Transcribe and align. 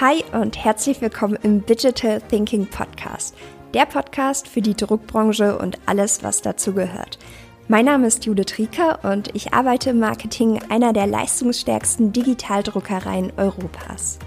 Hi 0.00 0.24
und 0.32 0.58
herzlich 0.64 1.00
willkommen 1.00 1.38
im 1.44 1.64
Digital 1.64 2.20
Thinking 2.20 2.66
Podcast, 2.66 3.36
der 3.74 3.86
Podcast 3.86 4.48
für 4.48 4.60
die 4.60 4.74
Druckbranche 4.74 5.56
und 5.56 5.78
alles, 5.86 6.24
was 6.24 6.42
dazu 6.42 6.72
gehört. 6.72 7.20
Mein 7.68 7.84
Name 7.84 8.08
ist 8.08 8.24
Judith 8.24 8.58
Rieker 8.58 9.04
und 9.04 9.32
ich 9.36 9.54
arbeite 9.54 9.90
im 9.90 10.00
Marketing 10.00 10.60
einer 10.68 10.92
der 10.92 11.06
leistungsstärksten 11.06 12.12
Digitaldruckereien 12.12 13.34
Europas. 13.36 14.18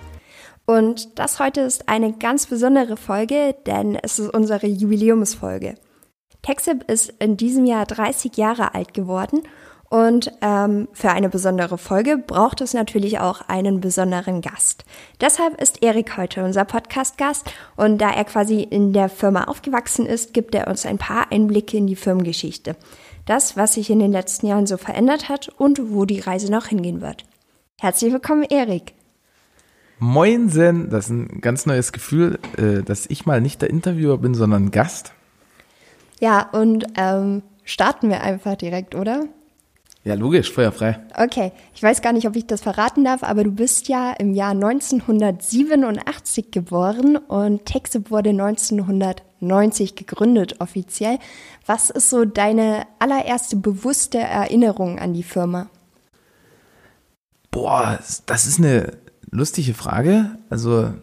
Und 0.66 1.20
das 1.20 1.42
heute 1.42 1.60
ist 1.60 1.90
eine 1.90 2.14
ganz 2.14 2.46
besondere 2.46 2.96
Folge, 2.96 3.54
denn 3.66 4.00
es 4.02 4.20
ist 4.20 4.34
unsere 4.34 4.68
Jubiläumsfolge. 4.68 5.76
Texip 6.44 6.90
ist 6.90 7.14
in 7.20 7.36
diesem 7.36 7.66
Jahr 7.66 7.86
30 7.86 8.38
Jahre 8.38 8.74
alt 8.74 8.94
geworden 8.94 9.44
und 9.90 10.32
ähm, 10.42 10.88
für 10.92 11.12
eine 11.12 11.30
besondere 11.30 11.78
Folge 11.78 12.18
braucht 12.18 12.60
es 12.60 12.74
natürlich 12.74 13.20
auch 13.20 13.42
einen 13.48 13.80
besonderen 13.80 14.42
Gast. 14.42 14.84
Deshalb 15.22 15.62
ist 15.62 15.82
Erik 15.82 16.18
heute 16.18 16.44
unser 16.44 16.66
Podcast-Gast 16.66 17.50
und 17.78 18.00
da 18.00 18.12
er 18.12 18.26
quasi 18.26 18.62
in 18.62 18.92
der 18.92 19.08
Firma 19.08 19.46
aufgewachsen 19.46 20.06
ist, 20.06 20.34
gibt 20.34 20.56
er 20.56 20.68
uns 20.68 20.86
ein 20.86 20.98
paar 20.98 21.32
Einblicke 21.32 21.78
in 21.78 21.88
die 21.88 21.96
Firmengeschichte. 21.96 22.76
Das, 23.26 23.56
was 23.56 23.74
sich 23.74 23.90
in 23.90 24.00
den 24.00 24.12
letzten 24.12 24.48
Jahren 24.48 24.68
so 24.68 24.78
verändert 24.78 25.30
hat 25.30 25.50
und 25.58 25.92
wo 25.92 26.06
die 26.06 26.20
Reise 26.20 26.52
noch 26.52 26.68
hingehen 26.68 27.02
wird. 27.02 27.24
Herzlich 27.80 28.12
willkommen, 28.12 28.44
Erik. 28.44 28.94
Moinsen, 30.00 30.90
das 30.90 31.06
ist 31.06 31.12
ein 31.12 31.42
ganz 31.42 31.66
neues 31.66 31.92
Gefühl, 31.92 32.40
äh, 32.58 32.84
dass 32.84 33.06
ich 33.08 33.26
mal 33.26 33.42
nicht 33.42 33.62
der 33.62 33.70
Interviewer 33.70 34.18
bin, 34.18 34.34
sondern 34.34 34.72
Gast. 34.72 35.14
Ja, 36.20 36.50
und 36.52 36.86
ähm, 36.98 37.42
starten 37.64 38.10
wir 38.10 38.22
einfach 38.22 38.56
direkt, 38.56 38.96
oder? 38.96 39.26
Ja, 40.08 40.14
logisch, 40.14 40.54
feuerfrei. 40.54 41.02
Okay, 41.18 41.52
ich 41.76 41.84
weiß 41.84 42.02
gar 42.02 42.14
nicht, 42.14 42.26
ob 42.30 42.38
ich 42.38 42.48
das 42.48 42.62
verraten 42.62 43.04
darf, 43.04 43.24
aber 43.24 43.44
du 43.44 43.52
bist 43.52 43.90
ja 43.90 44.14
im 44.14 44.34
Jahr 44.34 44.52
1987 44.52 46.50
geboren 46.50 47.18
und 47.18 47.66
Texip 47.66 48.10
wurde 48.10 48.30
1990 48.30 49.96
gegründet 49.96 50.62
offiziell. 50.62 51.20
Was 51.66 51.90
ist 51.90 52.10
so 52.10 52.24
deine 52.24 52.88
allererste 53.00 53.58
bewusste 53.58 54.20
Erinnerung 54.20 54.98
an 54.98 55.14
die 55.14 55.24
Firma? 55.24 55.70
Boah, 57.52 58.00
das 58.28 58.48
ist 58.48 58.60
eine 58.60 58.94
lustige 59.30 59.74
Frage. 59.74 60.38
Also 60.50 60.94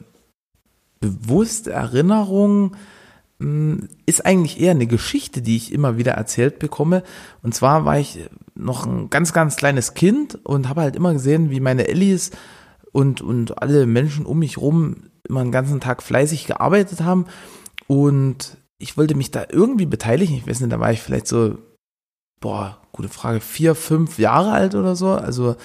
bewusste 1.01 1.73
Erinnerung 1.73 2.75
ist 4.06 4.25
eigentlich 4.25 4.61
eher 4.61 4.73
eine 4.73 4.87
Geschichte, 4.87 5.42
die 5.42 5.56
ich 5.56 5.73
immer 5.73 5.97
wieder 5.98 6.12
erzählt 6.12 6.59
bekomme. 6.59 7.03
Und 7.42 7.55
zwar 7.55 7.84
war 7.84 7.98
ich 7.98 8.20
noch 8.55 8.86
ein 8.86 9.11
ganz, 9.11 9.33
ganz 9.33 9.56
kleines 9.56 9.95
Kind 9.95 10.39
und 10.45 10.69
habe 10.69 10.83
halt 10.83 10.97
immer 10.97 11.12
gesehen, 11.12 11.51
wie 11.51 11.61
meine 11.61 11.89
Ellis 11.89 12.31
und, 12.92 13.20
und 13.20 13.61
alle 13.61 13.86
Menschen 13.86 14.25
um 14.25 14.39
mich 14.39 14.59
rum 14.59 15.11
immer 15.28 15.42
den 15.42 15.53
ganzen 15.53 15.81
Tag 15.81 16.03
fleißig 16.03 16.47
gearbeitet 16.47 17.01
haben. 17.01 17.27
Und 17.86 18.56
ich 18.78 18.97
wollte 18.97 19.14
mich 19.14 19.31
da 19.31 19.45
irgendwie 19.51 19.86
beteiligen. 19.86 20.36
Ich 20.36 20.47
weiß 20.47 20.61
nicht, 20.61 20.73
da 20.73 20.81
war 20.81 20.92
ich 20.92 21.01
vielleicht 21.01 21.27
so, 21.27 21.58
boah, 22.41 22.79
gute 22.92 23.08
Frage, 23.08 23.41
vier, 23.41 23.75
fünf 23.75 24.19
Jahre 24.19 24.53
alt 24.53 24.75
oder 24.75 24.97
so. 24.97 25.12
Also, 25.12 25.56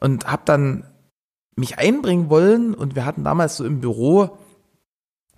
und 0.00 0.26
habe 0.26 0.42
dann 0.44 0.84
mich 1.56 1.78
einbringen 1.78 2.30
wollen 2.30 2.74
und 2.74 2.94
wir 2.94 3.04
hatten 3.04 3.24
damals 3.24 3.56
so 3.56 3.64
im 3.64 3.80
Büro 3.80 4.24
hm, 4.24 4.47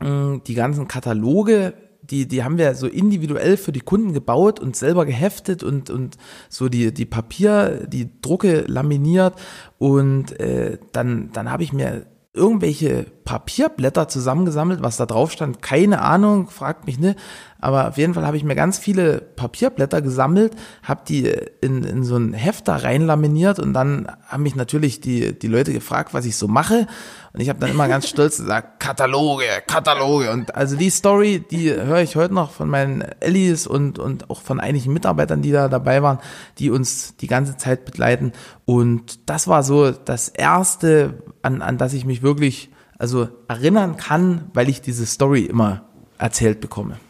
die 0.03 0.55
ganzen 0.55 0.89
Kataloge 0.89 1.75
die, 2.11 2.27
die 2.27 2.43
haben 2.43 2.59
wir 2.59 2.75
so 2.75 2.87
individuell 2.87 3.57
für 3.57 3.73
die 3.73 3.81
Kunden 3.81 4.13
gebaut 4.13 4.61
und 4.61 4.77
selber 4.77 5.07
geheftet 5.07 5.63
und, 5.63 5.91
und 5.91 6.17
so 6.49 6.69
die, 6.69 6.93
die 6.93 7.07
Papier, 7.07 7.87
die 7.87 8.21
Drucke 8.21 8.65
laminiert. 8.67 9.35
Und 9.79 10.39
äh, 10.41 10.79
dann, 10.93 11.31
dann 11.33 11.51
habe 11.51 11.63
ich 11.63 11.73
mir 11.73 12.07
irgendwelche 12.33 13.07
Papierblätter 13.31 14.09
zusammengesammelt, 14.09 14.83
was 14.83 14.97
da 14.97 15.07
drauf 15.07 15.31
stand, 15.31 15.63
keine 15.63 16.03
Ahnung, 16.03 16.49
fragt 16.49 16.89
mich 16.89 16.99
nicht. 16.99 17.17
Aber 17.61 17.87
auf 17.87 17.97
jeden 17.97 18.13
Fall 18.13 18.27
habe 18.27 18.37
ich 18.37 18.43
mir 18.43 18.57
ganz 18.57 18.77
viele 18.77 19.21
Papierblätter 19.21 20.03
gesammelt, 20.03 20.57
habe 20.83 21.03
die 21.07 21.33
in, 21.61 21.85
in 21.85 22.03
so 22.03 22.17
ein 22.17 22.33
Hefter 22.33 22.83
reinlaminiert 22.83 23.61
und 23.61 23.73
dann 23.73 24.11
haben 24.27 24.43
mich 24.43 24.57
natürlich 24.57 25.01
die, 25.01 25.39
die 25.39 25.47
Leute 25.47 25.73
gefragt, 25.73 26.13
was 26.13 26.25
ich 26.25 26.35
so 26.35 26.49
mache. 26.49 26.89
Und 27.33 27.39
ich 27.41 27.49
habe 27.49 27.61
dann 27.61 27.71
immer 27.71 27.87
ganz 27.87 28.09
stolz 28.09 28.39
gesagt, 28.39 28.81
Kataloge, 28.81 29.45
Kataloge. 29.65 30.33
Und 30.33 30.57
also 30.57 30.75
die 30.75 30.91
Story, 30.91 31.45
die 31.49 31.73
höre 31.73 32.01
ich 32.01 32.17
heute 32.17 32.35
noch 32.35 32.51
von 32.51 32.69
meinen 32.69 33.03
Ellis 33.21 33.69
und, 33.69 34.01
und 34.01 34.29
auch 34.29 34.41
von 34.41 34.59
einigen 34.59 34.93
Mitarbeitern, 34.93 35.41
die 35.41 35.53
da 35.53 35.69
dabei 35.69 36.03
waren, 36.03 36.19
die 36.59 36.69
uns 36.69 37.15
die 37.19 37.29
ganze 37.29 37.57
Zeit 37.57 37.85
begleiten. 37.85 38.33
Und 38.65 39.31
das 39.31 39.47
war 39.47 39.63
so 39.63 39.93
das 39.93 40.29
Erste, 40.29 41.23
an, 41.43 41.63
an 41.63 41.79
das 41.79 41.93
ich 41.93 42.05
mich 42.05 42.23
wirklich 42.23 42.71
also 43.01 43.29
erinnern 43.49 43.97
kann, 43.97 44.51
weil 44.53 44.69
ich 44.69 44.83
diese 44.83 45.07
Story 45.07 45.45
immer 45.45 45.83
erzählt 46.19 46.61
bekomme. 46.61 47.01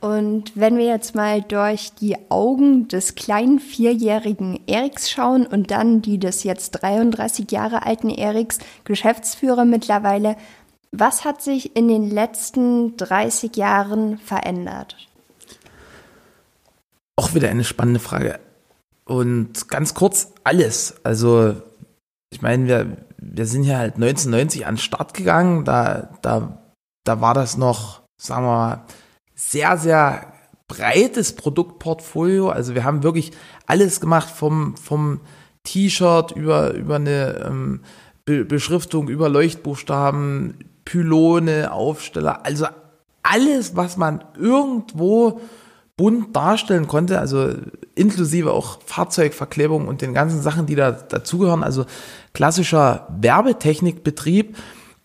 Und 0.00 0.52
wenn 0.54 0.78
wir 0.78 0.86
jetzt 0.86 1.14
mal 1.14 1.42
durch 1.42 1.92
die 2.00 2.16
Augen 2.30 2.88
des 2.88 3.14
kleinen 3.14 3.58
vierjährigen 3.58 4.60
Eriks 4.66 5.10
schauen 5.10 5.44
und 5.44 5.70
dann 5.70 6.02
die 6.02 6.18
des 6.18 6.44
jetzt 6.44 6.70
33 6.70 7.50
Jahre 7.50 7.84
alten 7.84 8.08
Eriks, 8.08 8.58
Geschäftsführer 8.84 9.64
mittlerweile, 9.64 10.36
was 10.92 11.24
hat 11.24 11.42
sich 11.42 11.76
in 11.76 11.88
den 11.88 12.08
letzten 12.10 12.96
30 12.96 13.54
Jahren 13.56 14.18
verändert? 14.18 14.96
Auch 17.16 17.34
wieder 17.34 17.50
eine 17.50 17.64
spannende 17.64 18.00
Frage. 18.00 18.38
Und 19.04 19.68
ganz 19.68 19.92
kurz 19.92 20.32
alles. 20.44 20.94
Also, 21.02 21.56
ich 22.30 22.40
meine, 22.40 22.66
wir, 22.66 22.96
wir 23.20 23.46
sind 23.46 23.64
ja 23.64 23.78
halt 23.78 23.94
1990 23.94 24.66
an 24.66 24.74
den 24.74 24.80
Start 24.80 25.14
gegangen. 25.14 25.64
Da, 25.64 26.10
da, 26.22 26.62
da 27.04 27.20
war 27.20 27.34
das 27.34 27.56
noch, 27.56 28.02
sagen 28.16 28.44
wir 28.44 28.56
mal, 28.56 28.84
sehr, 29.34 29.76
sehr 29.76 30.32
breites 30.68 31.34
Produktportfolio. 31.34 32.50
Also 32.50 32.74
wir 32.74 32.84
haben 32.84 33.02
wirklich 33.02 33.32
alles 33.66 34.00
gemacht 34.00 34.30
vom, 34.30 34.76
vom 34.76 35.20
T-Shirt 35.64 36.32
über, 36.32 36.72
über 36.74 36.96
eine 36.96 37.44
ähm, 37.46 37.80
Be 38.24 38.44
Beschriftung, 38.44 39.08
über 39.08 39.28
Leuchtbuchstaben, 39.28 40.64
Pylone, 40.84 41.72
Aufsteller, 41.72 42.44
also 42.44 42.66
alles, 43.22 43.76
was 43.76 43.96
man 43.96 44.24
irgendwo 44.38 45.40
bunt 45.98 46.34
darstellen 46.34 46.86
konnte, 46.86 47.18
also 47.18 47.52
inklusive 47.94 48.52
auch 48.52 48.78
Fahrzeugverklebung 48.86 49.86
und 49.86 50.00
den 50.00 50.14
ganzen 50.14 50.40
Sachen, 50.40 50.64
die 50.64 50.76
da 50.76 50.92
dazugehören, 50.92 51.62
also 51.62 51.84
klassischer 52.32 53.06
Werbetechnikbetrieb 53.20 54.56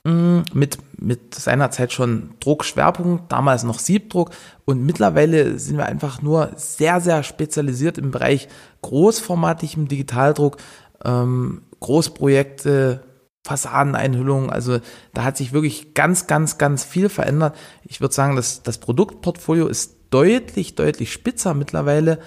mm, 0.05 0.39
mit 0.53 0.77
mit 1.03 1.35
seiner 1.35 1.69
Zeit 1.69 1.91
schon 1.91 2.29
Druckschwerpunkt, 2.39 3.29
damals 3.29 3.63
noch 3.63 3.79
Siebdruck. 3.79 4.31
Und 4.63 4.85
mittlerweile 4.85 5.59
sind 5.59 5.77
wir 5.77 5.85
einfach 5.85 6.21
nur 6.21 6.51
sehr, 6.55 7.01
sehr 7.01 7.23
spezialisiert 7.23 7.97
im 7.97 8.11
Bereich 8.11 8.47
großformatigem 8.83 9.89
Digitaldruck, 9.89 10.57
ähm, 11.03 11.63
Großprojekte, 11.81 13.03
Fassadeneinhüllungen, 13.45 14.49
also 14.49 14.79
da 15.13 15.25
hat 15.25 15.35
sich 15.35 15.51
wirklich 15.51 15.93
ganz, 15.93 16.27
ganz, 16.27 16.57
ganz 16.57 16.85
viel 16.85 17.09
verändert. 17.09 17.57
Ich 17.83 17.99
würde 17.99 18.13
sagen, 18.13 18.37
dass 18.37 18.63
das 18.63 18.77
Produktportfolio 18.77 19.67
ist 19.67 20.02
deutlich, 20.13 20.75
deutlich 20.75 21.11
spitzer 21.11 21.53
mittlerweile. 21.53 22.19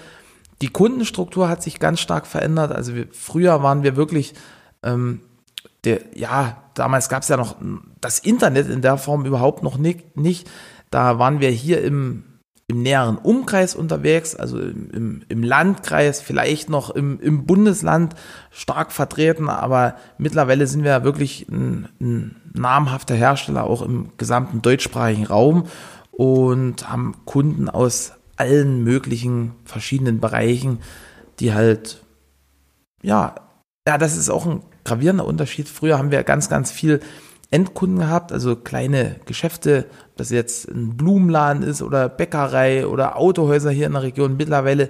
Die 0.61 0.69
Kundenstruktur 0.69 1.49
hat 1.49 1.63
sich 1.63 1.79
ganz 1.79 1.99
stark 1.99 2.27
verändert. 2.27 2.71
Also 2.71 2.95
wir, 2.95 3.07
früher 3.11 3.63
waren 3.63 3.83
wir 3.83 3.95
wirklich 3.95 4.33
ähm, 4.83 5.21
der, 5.83 6.01
ja, 6.15 6.57
damals 6.73 7.09
gab 7.09 7.23
es 7.23 7.29
ja 7.29 7.37
noch 7.37 7.55
das 8.01 8.19
Internet 8.19 8.69
in 8.69 8.81
der 8.81 8.97
Form 8.97 9.25
überhaupt 9.25 9.63
noch 9.63 9.77
nicht. 9.77 10.17
nicht. 10.17 10.49
Da 10.89 11.19
waren 11.19 11.39
wir 11.39 11.49
hier 11.49 11.81
im, 11.83 12.23
im 12.67 12.81
näheren 12.81 13.17
Umkreis 13.17 13.75
unterwegs, 13.75 14.35
also 14.35 14.59
im, 14.59 15.23
im 15.27 15.43
Landkreis, 15.43 16.21
vielleicht 16.21 16.69
noch 16.69 16.89
im, 16.89 17.19
im 17.19 17.45
Bundesland 17.45 18.15
stark 18.51 18.91
vertreten, 18.91 19.49
aber 19.49 19.95
mittlerweile 20.17 20.67
sind 20.67 20.83
wir 20.83 21.03
wirklich 21.03 21.47
ein, 21.49 21.87
ein 22.01 22.35
namhafter 22.53 23.15
Hersteller 23.15 23.63
auch 23.63 23.81
im 23.81 24.11
gesamten 24.17 24.61
deutschsprachigen 24.61 25.25
Raum 25.25 25.65
und 26.17 26.89
haben 26.89 27.13
Kunden 27.25 27.69
aus 27.69 28.13
allen 28.37 28.83
möglichen 28.83 29.53
verschiedenen 29.65 30.19
Bereichen, 30.19 30.79
die 31.39 31.53
halt, 31.53 32.03
ja, 33.03 33.35
ja, 33.87 33.97
das 33.99 34.17
ist 34.17 34.29
auch 34.29 34.47
ein 34.47 34.63
gravierender 34.83 35.25
Unterschied. 35.25 35.69
Früher 35.69 35.99
haben 35.99 36.09
wir 36.09 36.23
ganz, 36.23 36.49
ganz 36.49 36.71
viel 36.71 37.01
Endkunden 37.51 37.99
gehabt, 37.99 38.31
also 38.31 38.55
kleine 38.55 39.19
Geschäfte, 39.25 39.85
ob 40.09 40.17
das 40.17 40.31
jetzt 40.31 40.67
ein 40.67 40.97
Blumenladen 40.97 41.61
ist 41.61 41.83
oder 41.83 42.09
Bäckerei 42.09 42.87
oder 42.87 43.15
Autohäuser 43.15 43.69
hier 43.69 43.85
in 43.85 43.93
der 43.93 44.01
Region. 44.01 44.37
Mittlerweile 44.37 44.89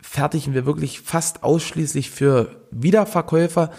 fertigen 0.00 0.54
wir 0.54 0.64
wirklich 0.64 1.00
fast 1.00 1.42
ausschließlich 1.42 2.10
für 2.10 2.62
Wiederverkäufer 2.70 3.70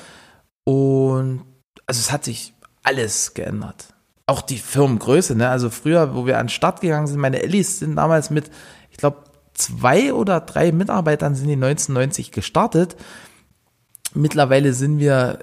und 0.66 1.46
also 1.86 2.00
es 2.00 2.12
hat 2.12 2.26
sich 2.26 2.54
alles 2.84 3.34
geändert. 3.34 3.93
Auch 4.26 4.42
die 4.42 4.58
Firmengröße, 4.58 5.36
ne? 5.36 5.50
Also 5.50 5.70
früher, 5.70 6.16
wo 6.16 6.26
wir 6.26 6.38
an 6.40 6.46
den 6.46 6.50
Start 6.50 6.82
gegangen 6.82 7.08
sind, 7.08 7.20
meine 7.20 7.42
Ellis 7.42 7.80
sind 7.80 7.96
damals 7.96 8.30
mit, 8.30 8.50
ich 8.90 8.98
glaube, 8.98 9.24
zwei 9.54 10.14
oder 10.14 10.40
drei 10.40 10.72
Mitarbeitern 10.72 11.36
sind 11.36 11.48
die 11.48 11.54
1990 11.54 12.32
gestartet 12.32 12.96
Mittlerweile 14.16 14.74
sind 14.74 15.00
wir 15.00 15.40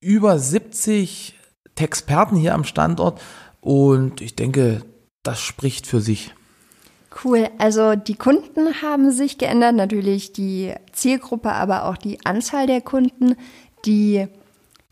über 0.00 0.38
70 0.38 1.34
Texperten 1.74 2.36
hier 2.36 2.54
am 2.54 2.64
Standort 2.64 3.20
und 3.60 4.20
ich 4.20 4.34
denke, 4.36 4.82
das 5.22 5.40
spricht 5.40 5.86
für 5.86 6.00
sich. 6.00 6.34
Cool. 7.24 7.48
Also 7.58 7.94
die 7.94 8.14
Kunden 8.14 8.82
haben 8.82 9.10
sich 9.10 9.38
geändert, 9.38 9.74
natürlich 9.74 10.32
die 10.32 10.74
Zielgruppe, 10.92 11.52
aber 11.52 11.84
auch 11.84 11.96
die 11.96 12.24
Anzahl 12.24 12.66
der 12.66 12.80
Kunden. 12.80 13.36
Die 13.84 14.28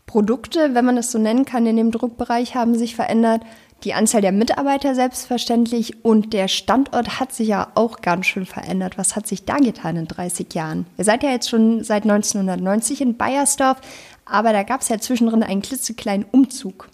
Produkte, 0.05 0.73
wenn 0.73 0.85
man 0.85 0.97
es 0.97 1.11
so 1.11 1.17
nennen 1.17 1.45
kann, 1.45 1.65
in 1.65 1.77
dem 1.77 1.91
Druckbereich 1.91 2.55
haben 2.55 2.77
sich 2.77 2.95
verändert. 2.95 3.41
Die 3.83 3.93
Anzahl 3.93 4.21
der 4.21 4.31
Mitarbeiter 4.31 4.95
selbstverständlich 4.95 6.03
und 6.03 6.33
der 6.33 6.47
Standort 6.47 7.19
hat 7.19 7.33
sich 7.33 7.49
ja 7.49 7.71
auch 7.75 8.01
ganz 8.01 8.25
schön 8.25 8.45
verändert. 8.45 8.97
Was 8.97 9.15
hat 9.15 9.27
sich 9.27 9.45
da 9.45 9.57
getan 9.57 9.97
in 9.97 10.07
30 10.07 10.53
Jahren? 10.53 10.85
Ihr 10.97 11.03
seid 11.03 11.23
ja 11.23 11.29
jetzt 11.29 11.49
schon 11.49 11.83
seit 11.83 12.03
1990 12.03 13.01
in 13.01 13.17
Bayersdorf, 13.17 13.77
aber 14.25 14.53
da 14.53 14.63
gab 14.63 14.81
es 14.81 14.89
ja 14.89 14.99
zwischendrin 14.99 15.43
einen 15.43 15.61
klitzekleinen 15.61 16.25
Umzug. 16.31 16.89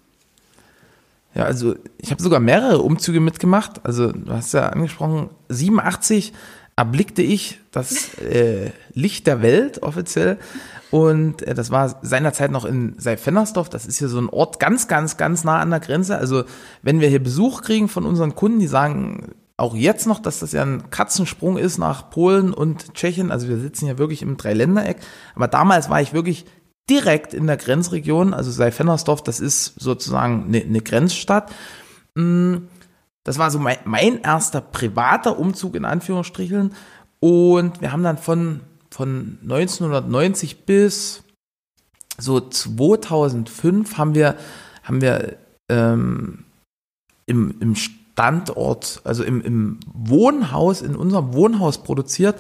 Ja, 1.34 1.44
also 1.44 1.76
ich 1.98 2.12
habe 2.12 2.22
sogar 2.22 2.40
mehrere 2.40 2.82
Umzüge 2.82 3.22
mitgemacht. 3.22 3.86
Also 3.86 4.12
du 4.12 4.32
hast 4.34 4.54
ja 4.54 4.68
angesprochen, 4.68 5.30
87 5.50 6.34
erblickte 6.76 7.22
ich 7.22 7.60
das 7.72 8.16
äh, 8.16 8.72
Licht 8.94 9.28
der 9.28 9.42
Welt 9.42 9.84
offiziell. 9.84 10.40
Und 10.92 11.42
äh, 11.42 11.54
das 11.54 11.72
war 11.72 11.98
seinerzeit 12.02 12.52
noch 12.52 12.66
in 12.66 12.96
Seifennersdorf. 13.00 13.70
Das 13.70 13.86
ist 13.86 13.98
hier 13.98 14.10
so 14.10 14.20
ein 14.20 14.30
Ort 14.30 14.60
ganz, 14.60 14.88
ganz, 14.88 15.18
ganz 15.18 15.44
nah 15.44 15.60
an 15.60 15.72
der 15.72 15.80
Grenze. 15.80 16.18
Also 16.18 16.44
wenn 16.82 17.00
wir 17.00 17.08
hier 17.08 17.24
Besuch 17.24 17.62
kriegen 17.62 17.88
von 17.88 18.06
unseren 18.06 18.36
Kunden, 18.36 18.60
die 18.60 18.68
sagen 18.68 19.34
auch 19.58 19.76
jetzt 19.76 20.08
noch, 20.08 20.20
dass 20.20 20.40
das 20.40 20.52
ja 20.52 20.64
ein 20.64 20.90
Katzensprung 20.90 21.58
ist 21.58 21.78
nach 21.78 22.10
Polen 22.10 22.54
und 22.54 22.94
Tschechien. 22.94 23.32
Also 23.32 23.48
wir 23.48 23.58
sitzen 23.58 23.88
ja 23.88 23.98
wirklich 23.98 24.22
im 24.22 24.36
Dreiländereck. 24.36 24.98
Aber 25.36 25.48
damals 25.48 25.90
war 25.90 26.02
ich 26.02 26.14
wirklich 26.14 26.46
direkt 26.90 27.34
in 27.34 27.48
der 27.48 27.58
Grenzregion, 27.58 28.34
also 28.34 28.52
Seifennersdorf, 28.52 29.24
das 29.24 29.40
ist 29.40 29.80
sozusagen 29.80 30.46
eine, 30.48 30.62
eine 30.62 30.82
Grenzstadt. 30.82 31.52
Mm, 32.16 32.56
das 33.24 33.38
war 33.38 33.52
so 33.52 33.60
mein, 33.60 33.78
mein, 33.86 34.22
erster 34.22 34.62
privater 34.62 35.40
Umzug 35.40 35.76
in 35.76 35.86
Anführungsstrichen. 35.86 36.74
Und 37.20 37.82
wir 37.82 37.92
haben 37.92 38.04
dann 38.04 38.18
von, 38.18 38.62
von 38.92 39.40
1990 39.44 40.66
bis 40.66 41.24
so 42.18 42.40
2005 42.40 43.98
haben 43.98 44.14
wir, 44.14 44.36
haben 44.84 45.02
wir 45.02 45.38
ähm, 45.70 46.44
im, 47.26 47.56
im 47.60 47.76
Standort, 47.76 49.02
also 49.04 49.24
im, 49.24 49.42
im 49.42 49.80
Wohnhaus, 49.92 50.82
in 50.82 50.96
unserem 50.96 51.34
Wohnhaus 51.34 51.84
produziert. 51.84 52.40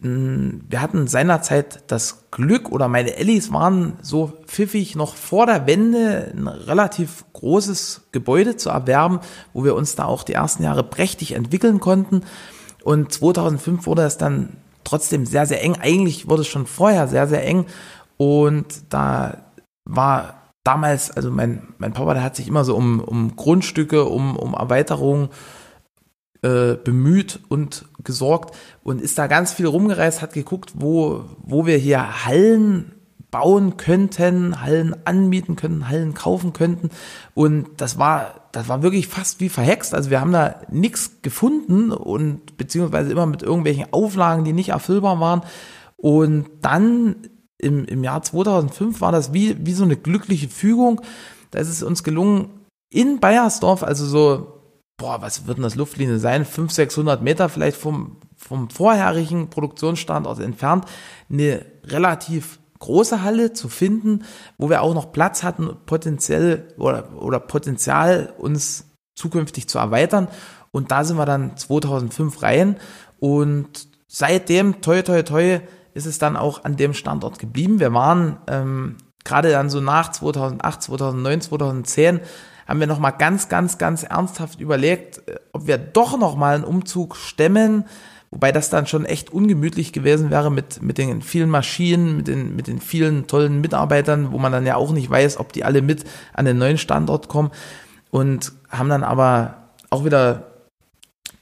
Wir 0.00 0.80
hatten 0.80 1.08
seinerzeit 1.08 1.82
das 1.88 2.30
Glück 2.30 2.70
oder 2.70 2.86
meine 2.86 3.16
Ellis 3.16 3.52
waren 3.52 3.94
so 4.00 4.32
pfiffig, 4.46 4.94
noch 4.94 5.16
vor 5.16 5.46
der 5.46 5.66
Wende 5.66 6.32
ein 6.34 6.46
relativ 6.46 7.24
großes 7.32 8.02
Gebäude 8.12 8.56
zu 8.56 8.70
erwerben, 8.70 9.18
wo 9.52 9.64
wir 9.64 9.74
uns 9.74 9.96
da 9.96 10.04
auch 10.04 10.22
die 10.22 10.34
ersten 10.34 10.62
Jahre 10.62 10.84
prächtig 10.84 11.32
entwickeln 11.32 11.80
konnten. 11.80 12.22
Und 12.84 13.12
2005 13.12 13.86
wurde 13.86 14.02
es 14.02 14.18
dann 14.18 14.56
trotzdem 14.88 15.26
sehr, 15.26 15.46
sehr 15.46 15.62
eng. 15.62 15.76
Eigentlich 15.80 16.28
wurde 16.28 16.42
es 16.42 16.48
schon 16.48 16.66
vorher 16.66 17.08
sehr, 17.08 17.26
sehr 17.26 17.46
eng. 17.46 17.66
Und 18.16 18.92
da 18.92 19.38
war 19.84 20.52
damals, 20.64 21.10
also 21.10 21.30
mein, 21.30 21.74
mein 21.78 21.92
Papa, 21.92 22.14
der 22.14 22.22
hat 22.22 22.36
sich 22.36 22.48
immer 22.48 22.64
so 22.64 22.76
um, 22.76 23.00
um 23.00 23.36
Grundstücke, 23.36 24.04
um, 24.04 24.36
um 24.36 24.54
Erweiterungen 24.54 25.28
äh, 26.42 26.74
bemüht 26.74 27.40
und 27.48 27.86
gesorgt 28.04 28.56
und 28.82 29.00
ist 29.00 29.18
da 29.18 29.26
ganz 29.26 29.52
viel 29.52 29.66
rumgereist, 29.66 30.22
hat 30.22 30.32
geguckt, 30.32 30.72
wo, 30.74 31.24
wo 31.38 31.66
wir 31.66 31.76
hier 31.76 32.24
Hallen 32.26 32.92
bauen 33.30 33.76
könnten, 33.76 34.62
Hallen 34.62 34.94
anmieten 35.04 35.56
könnten, 35.56 35.88
Hallen 35.88 36.14
kaufen 36.14 36.52
könnten. 36.52 36.90
Und 37.34 37.68
das 37.80 37.98
war, 37.98 38.47
das 38.58 38.68
war 38.68 38.82
wirklich 38.82 39.08
fast 39.08 39.40
wie 39.40 39.48
verhext. 39.48 39.94
Also 39.94 40.10
wir 40.10 40.20
haben 40.20 40.32
da 40.32 40.60
nichts 40.70 41.22
gefunden 41.22 41.92
und 41.92 42.56
beziehungsweise 42.56 43.12
immer 43.12 43.26
mit 43.26 43.42
irgendwelchen 43.42 43.92
Auflagen, 43.92 44.44
die 44.44 44.52
nicht 44.52 44.70
erfüllbar 44.70 45.20
waren. 45.20 45.42
Und 45.96 46.46
dann 46.60 47.16
im, 47.58 47.84
im 47.84 48.04
Jahr 48.04 48.22
2005 48.22 49.00
war 49.00 49.12
das 49.12 49.32
wie, 49.32 49.56
wie 49.64 49.72
so 49.72 49.84
eine 49.84 49.96
glückliche 49.96 50.48
Fügung. 50.48 51.00
Da 51.50 51.60
ist 51.60 51.68
es 51.68 51.82
uns 51.82 52.02
gelungen, 52.02 52.50
in 52.90 53.20
Bayersdorf, 53.20 53.82
also 53.82 54.06
so 54.06 54.58
boah, 54.98 55.22
was 55.22 55.46
wird 55.46 55.58
denn 55.58 55.62
das 55.62 55.76
Luftlinie 55.76 56.18
sein? 56.18 56.44
500, 56.44 56.72
600 56.72 57.22
Meter 57.22 57.48
vielleicht 57.48 57.76
vom, 57.76 58.16
vom 58.36 58.68
vorherigen 58.68 59.48
Produktionsstandort 59.48 60.40
entfernt, 60.40 60.84
eine 61.30 61.64
relativ 61.84 62.58
große 62.78 63.22
Halle 63.22 63.52
zu 63.52 63.68
finden, 63.68 64.24
wo 64.56 64.70
wir 64.70 64.82
auch 64.82 64.94
noch 64.94 65.12
Platz 65.12 65.42
hatten, 65.42 65.76
potenziell 65.86 66.68
oder, 66.78 67.20
oder 67.20 67.40
Potenzial 67.40 68.32
uns 68.38 68.86
zukünftig 69.14 69.68
zu 69.68 69.78
erweitern. 69.78 70.28
Und 70.70 70.90
da 70.90 71.04
sind 71.04 71.16
wir 71.16 71.26
dann 71.26 71.56
2005 71.56 72.42
rein 72.42 72.76
und 73.18 73.88
seitdem, 74.06 74.80
toi, 74.80 75.02
toi, 75.02 75.22
toi, 75.22 75.60
ist 75.94 76.06
es 76.06 76.18
dann 76.18 76.36
auch 76.36 76.64
an 76.64 76.76
dem 76.76 76.94
Standort 76.94 77.38
geblieben. 77.38 77.80
Wir 77.80 77.92
waren 77.92 78.38
ähm, 78.46 78.96
gerade 79.24 79.50
dann 79.50 79.70
so 79.70 79.80
nach 79.80 80.12
2008, 80.12 80.82
2009, 80.82 81.40
2010 81.40 82.20
haben 82.68 82.80
wir 82.80 82.86
nochmal 82.86 83.14
ganz, 83.18 83.48
ganz, 83.48 83.78
ganz 83.78 84.02
ernsthaft 84.02 84.60
überlegt, 84.60 85.26
äh, 85.26 85.36
ob 85.52 85.66
wir 85.66 85.78
doch 85.78 86.18
nochmal 86.18 86.54
einen 86.54 86.64
Umzug 86.64 87.16
stemmen, 87.16 87.84
wobei 88.30 88.52
das 88.52 88.70
dann 88.70 88.86
schon 88.86 89.04
echt 89.04 89.30
ungemütlich 89.30 89.92
gewesen 89.92 90.30
wäre 90.30 90.50
mit, 90.50 90.82
mit 90.82 90.98
den 90.98 91.22
vielen 91.22 91.48
Maschinen, 91.48 92.18
mit 92.18 92.28
den, 92.28 92.56
mit 92.56 92.66
den 92.66 92.80
vielen 92.80 93.26
tollen 93.26 93.60
Mitarbeitern, 93.60 94.32
wo 94.32 94.38
man 94.38 94.52
dann 94.52 94.66
ja 94.66 94.76
auch 94.76 94.92
nicht 94.92 95.08
weiß, 95.08 95.38
ob 95.38 95.52
die 95.52 95.64
alle 95.64 95.82
mit 95.82 96.04
an 96.34 96.44
den 96.44 96.58
neuen 96.58 96.78
Standort 96.78 97.28
kommen. 97.28 97.50
Und 98.10 98.52
haben 98.70 98.88
dann 98.88 99.04
aber 99.04 99.68
auch 99.90 100.04
wieder 100.04 100.48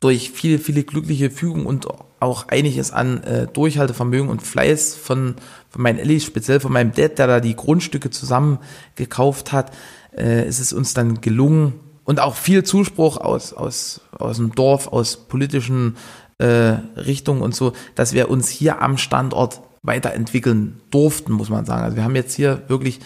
durch 0.00 0.30
viele, 0.30 0.58
viele 0.58 0.82
glückliche 0.82 1.30
Fügungen 1.30 1.66
und 1.66 1.86
auch 2.20 2.48
einiges 2.48 2.92
an 2.92 3.22
äh, 3.24 3.46
Durchhaltevermögen 3.46 4.28
und 4.28 4.42
Fleiß 4.42 4.94
von, 4.94 5.36
von 5.70 5.82
meinen 5.82 5.98
Ellis, 5.98 6.24
speziell 6.24 6.60
von 6.60 6.72
meinem 6.72 6.92
Dad, 6.92 7.18
der 7.18 7.26
da 7.26 7.40
die 7.40 7.56
Grundstücke 7.56 8.10
zusammen 8.10 8.58
gekauft 8.94 9.52
hat, 9.52 9.72
äh, 10.16 10.46
ist 10.46 10.60
es 10.60 10.72
uns 10.72 10.94
dann 10.94 11.20
gelungen 11.20 11.74
und 12.04 12.20
auch 12.20 12.36
viel 12.36 12.62
Zuspruch 12.62 13.18
aus, 13.18 13.52
aus, 13.52 14.00
aus 14.12 14.36
dem 14.36 14.54
Dorf, 14.54 14.88
aus 14.88 15.16
politischen 15.16 15.96
äh, 16.38 16.74
Richtungen 16.96 17.42
und 17.42 17.54
so, 17.54 17.72
dass 17.94 18.12
wir 18.12 18.30
uns 18.30 18.48
hier 18.48 18.82
am 18.82 18.98
Standort 18.98 19.60
weiterentwickeln 19.82 20.80
durften, 20.90 21.32
muss 21.32 21.48
man 21.48 21.64
sagen. 21.64 21.82
Also 21.82 21.96
wir 21.96 22.04
haben 22.04 22.16
jetzt 22.16 22.34
hier 22.34 22.62
wirklich 22.68 23.00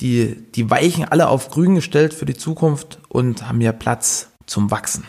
die, 0.00 0.36
die 0.52 0.70
Weichen 0.70 1.04
alle 1.04 1.28
auf 1.28 1.50
grün 1.50 1.74
gestellt 1.74 2.14
für 2.14 2.24
die 2.24 2.36
Zukunft 2.36 2.98
und 3.08 3.48
haben 3.48 3.60
hier 3.60 3.72
Platz 3.72 4.30
zum 4.46 4.70
Wachsen. 4.70 5.04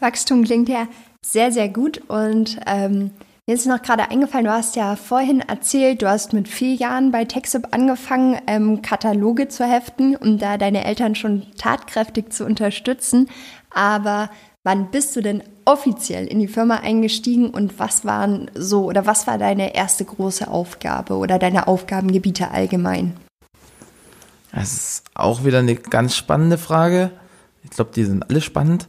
Wachstum 0.00 0.44
klingt 0.44 0.68
ja 0.68 0.86
sehr, 1.24 1.50
sehr 1.50 1.68
gut 1.68 2.02
und 2.08 2.60
ähm, 2.66 3.10
mir 3.46 3.54
ist 3.54 3.66
noch 3.66 3.80
gerade 3.80 4.10
eingefallen, 4.10 4.44
du 4.44 4.52
hast 4.52 4.76
ja 4.76 4.94
vorhin 4.94 5.40
erzählt, 5.40 6.02
du 6.02 6.08
hast 6.08 6.34
mit 6.34 6.48
vier 6.48 6.74
Jahren 6.74 7.10
bei 7.10 7.24
TechSoup 7.24 7.68
angefangen, 7.70 8.36
ähm, 8.46 8.82
Kataloge 8.82 9.48
zu 9.48 9.64
heften, 9.64 10.16
um 10.16 10.38
da 10.38 10.58
deine 10.58 10.84
Eltern 10.84 11.14
schon 11.14 11.46
tatkräftig 11.56 12.30
zu 12.30 12.44
unterstützen. 12.44 13.28
Aber 13.70 14.30
wann 14.64 14.90
bist 14.90 15.16
du 15.16 15.22
denn 15.22 15.42
offiziell 15.68 16.26
in 16.26 16.38
die 16.38 16.48
Firma 16.48 16.76
eingestiegen 16.76 17.50
und 17.50 17.78
was 17.78 18.06
waren 18.06 18.50
so 18.54 18.86
oder 18.86 19.04
was 19.04 19.26
war 19.26 19.36
deine 19.36 19.74
erste 19.74 20.02
große 20.02 20.48
Aufgabe 20.48 21.14
oder 21.14 21.38
deine 21.38 21.68
Aufgabengebiete 21.68 22.50
allgemein? 22.50 23.14
Das 24.50 24.72
ist 24.72 25.04
auch 25.12 25.44
wieder 25.44 25.58
eine 25.58 25.74
ganz 25.74 26.16
spannende 26.16 26.56
Frage. 26.56 27.10
Ich 27.64 27.70
glaube, 27.70 27.90
die 27.94 28.04
sind 28.04 28.28
alle 28.30 28.40
spannend. 28.40 28.88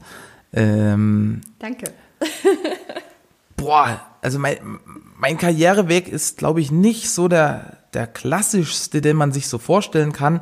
Ähm, 0.54 1.42
Danke. 1.60 1.92
boah, 3.58 4.00
also 4.22 4.40
mein, 4.40 4.80
mein 5.18 5.38
Karriereweg 5.38 6.08
ist, 6.08 6.38
glaube 6.38 6.62
ich, 6.62 6.72
nicht 6.72 7.10
so 7.10 7.28
der, 7.28 7.78
der 7.94 8.08
klassischste, 8.08 9.02
den 9.02 9.18
man 9.18 9.34
sich 9.34 9.50
so 9.50 9.58
vorstellen 9.58 10.14
kann. 10.14 10.40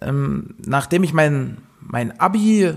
Ähm, 0.00 0.54
nachdem 0.64 1.04
ich 1.04 1.12
mein, 1.12 1.58
mein 1.80 2.18
Abi 2.18 2.72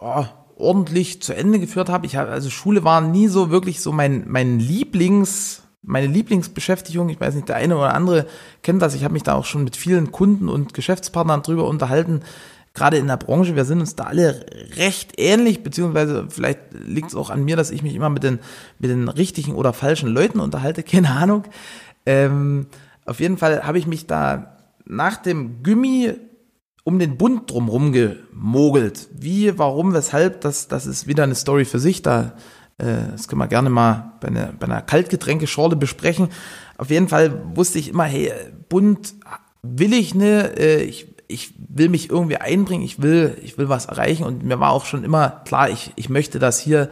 oh, 0.00 0.24
ordentlich 0.58 1.22
zu 1.22 1.34
Ende 1.34 1.58
geführt 1.58 1.88
habe, 1.88 2.06
ich 2.06 2.16
habe, 2.16 2.30
also 2.30 2.50
Schule 2.50 2.84
war 2.84 3.00
nie 3.00 3.28
so 3.28 3.50
wirklich 3.50 3.80
so 3.80 3.92
mein, 3.92 4.24
mein 4.26 4.58
Lieblings, 4.58 5.62
meine 5.82 6.06
Lieblingsbeschäftigung. 6.08 7.08
Ich 7.08 7.20
weiß 7.20 7.34
nicht, 7.34 7.48
der 7.48 7.56
eine 7.56 7.76
oder 7.76 7.94
andere 7.94 8.26
kennt 8.62 8.82
das. 8.82 8.94
Ich 8.94 9.04
habe 9.04 9.14
mich 9.14 9.22
da 9.22 9.34
auch 9.34 9.44
schon 9.44 9.64
mit 9.64 9.76
vielen 9.76 10.12
Kunden 10.12 10.48
und 10.48 10.74
Geschäftspartnern 10.74 11.42
drüber 11.42 11.66
unterhalten, 11.66 12.22
gerade 12.78 12.96
in 12.96 13.08
der 13.08 13.16
Branche, 13.16 13.56
wir 13.56 13.64
sind 13.64 13.80
uns 13.80 13.96
da 13.96 14.04
alle 14.04 14.46
recht 14.76 15.14
ähnlich, 15.18 15.62
beziehungsweise 15.62 16.26
vielleicht 16.28 16.60
liegt 16.72 17.08
es 17.08 17.14
auch 17.14 17.30
an 17.30 17.44
mir, 17.44 17.56
dass 17.56 17.70
ich 17.70 17.82
mich 17.82 17.94
immer 17.94 18.08
mit 18.08 18.22
den, 18.22 18.38
mit 18.78 18.90
den 18.90 19.08
richtigen 19.08 19.54
oder 19.54 19.72
falschen 19.72 20.08
Leuten 20.08 20.40
unterhalte, 20.40 20.82
keine 20.84 21.10
Ahnung. 21.10 21.44
Ähm, 22.06 22.66
auf 23.04 23.20
jeden 23.20 23.36
Fall 23.36 23.64
habe 23.64 23.78
ich 23.78 23.86
mich 23.86 24.06
da 24.06 24.56
nach 24.84 25.16
dem 25.16 25.62
Gummi 25.62 26.14
um 26.88 26.98
den 26.98 27.18
Bund 27.18 27.50
drumherum 27.50 27.92
gemogelt. 27.92 29.08
Wie, 29.12 29.58
warum, 29.58 29.92
weshalb, 29.92 30.40
das, 30.40 30.68
das 30.68 30.86
ist 30.86 31.06
wieder 31.06 31.24
eine 31.24 31.34
Story 31.34 31.66
für 31.66 31.78
sich. 31.78 32.00
Da, 32.00 32.32
äh, 32.78 33.10
das 33.12 33.28
können 33.28 33.42
wir 33.42 33.46
gerne 33.46 33.68
mal 33.68 34.14
bei 34.22 34.28
einer, 34.28 34.54
bei 34.58 34.64
einer 34.64 34.80
Kaltgetränkeschorle 34.80 35.76
besprechen. 35.76 36.30
Auf 36.78 36.88
jeden 36.88 37.08
Fall 37.08 37.42
wusste 37.54 37.78
ich 37.78 37.90
immer, 37.90 38.04
hey, 38.04 38.32
Bund 38.70 39.16
will 39.60 39.92
ich 39.92 40.14
ne, 40.14 40.56
äh, 40.58 40.82
ich 40.82 41.14
ich 41.30 41.52
will 41.58 41.90
mich 41.90 42.08
irgendwie 42.08 42.38
einbringen, 42.38 42.82
ich 42.82 43.02
will, 43.02 43.36
ich 43.42 43.58
will 43.58 43.68
was 43.68 43.84
erreichen 43.84 44.24
und 44.24 44.44
mir 44.44 44.60
war 44.60 44.72
auch 44.72 44.86
schon 44.86 45.04
immer 45.04 45.42
klar, 45.44 45.68
ich, 45.68 45.92
ich 45.96 46.08
möchte 46.08 46.38
das 46.38 46.58
hier 46.58 46.88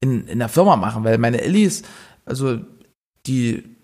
in, 0.00 0.26
in 0.26 0.38
der 0.38 0.48
Firma 0.48 0.76
machen, 0.76 1.04
weil 1.04 1.18
meine 1.18 1.42
Ellis, 1.42 1.82
also 2.24 2.60
die, 3.26 3.76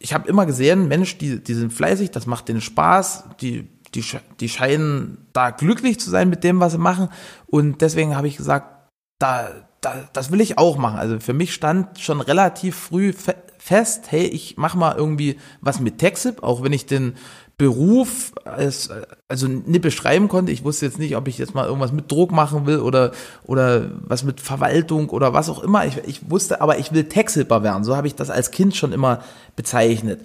ich 0.00 0.14
habe 0.14 0.28
immer 0.28 0.46
gesehen, 0.46 0.88
Mensch, 0.88 1.16
die, 1.16 1.38
die 1.38 1.54
sind 1.54 1.72
fleißig, 1.72 2.10
das 2.10 2.26
macht 2.26 2.48
denen 2.48 2.60
Spaß, 2.60 3.22
die, 3.40 3.68
die, 3.94 4.04
die 4.40 4.48
scheinen 4.48 5.26
da 5.32 5.50
glücklich 5.50 6.00
zu 6.00 6.10
sein 6.10 6.28
mit 6.28 6.44
dem, 6.44 6.60
was 6.60 6.72
sie 6.72 6.78
machen. 6.78 7.08
Und 7.46 7.80
deswegen 7.80 8.16
habe 8.16 8.28
ich 8.28 8.36
gesagt, 8.36 8.90
da, 9.18 9.48
da, 9.80 10.08
das 10.12 10.30
will 10.30 10.40
ich 10.40 10.58
auch 10.58 10.76
machen. 10.76 10.98
Also 10.98 11.20
für 11.20 11.34
mich 11.34 11.54
stand 11.54 12.00
schon 12.00 12.20
relativ 12.20 12.76
früh 12.76 13.12
fe 13.12 13.34
fest, 13.58 14.08
hey, 14.10 14.26
ich 14.26 14.58
mache 14.58 14.76
mal 14.76 14.94
irgendwie 14.94 15.38
was 15.62 15.80
mit 15.80 15.96
TechSip, 15.96 16.42
auch 16.42 16.62
wenn 16.62 16.74
ich 16.74 16.84
den 16.84 17.14
Beruf 17.56 18.32
als, 18.44 18.90
also 19.26 19.48
nicht 19.48 19.80
beschreiben 19.80 20.28
konnte. 20.28 20.52
Ich 20.52 20.64
wusste 20.64 20.84
jetzt 20.84 20.98
nicht, 20.98 21.16
ob 21.16 21.28
ich 21.28 21.38
jetzt 21.38 21.54
mal 21.54 21.64
irgendwas 21.64 21.90
mit 21.90 22.12
Druck 22.12 22.30
machen 22.30 22.66
will 22.66 22.80
oder, 22.80 23.12
oder 23.44 23.90
was 24.02 24.22
mit 24.22 24.42
Verwaltung 24.42 25.08
oder 25.08 25.32
was 25.32 25.48
auch 25.48 25.62
immer. 25.62 25.86
Ich, 25.86 25.96
ich 26.04 26.30
wusste, 26.30 26.60
aber 26.60 26.78
ich 26.78 26.92
will 26.92 27.04
Texhilper 27.04 27.62
werden. 27.62 27.84
So 27.84 27.96
habe 27.96 28.06
ich 28.06 28.14
das 28.14 28.28
als 28.28 28.50
Kind 28.50 28.76
schon 28.76 28.92
immer 28.92 29.22
bezeichnet. 29.56 30.20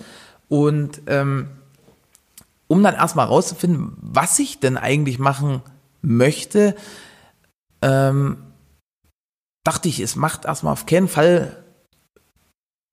Und 0.49 1.03
ähm, 1.07 1.47
um 2.69 2.81
dann 2.83 2.95
erstmal 2.95 3.25
rauszufinden, 3.25 3.97
was 3.97 4.39
ich 4.39 4.59
denn 4.59 4.77
eigentlich 4.77 5.19
machen 5.19 5.61
möchte, 6.01 6.75
ähm, 7.81 8.37
dachte 9.65 9.89
ich, 9.89 9.99
es 9.99 10.15
macht 10.15 10.45
erstmal 10.45 10.73
auf 10.73 10.85
keinen 10.85 11.07
Fall, 11.07 11.63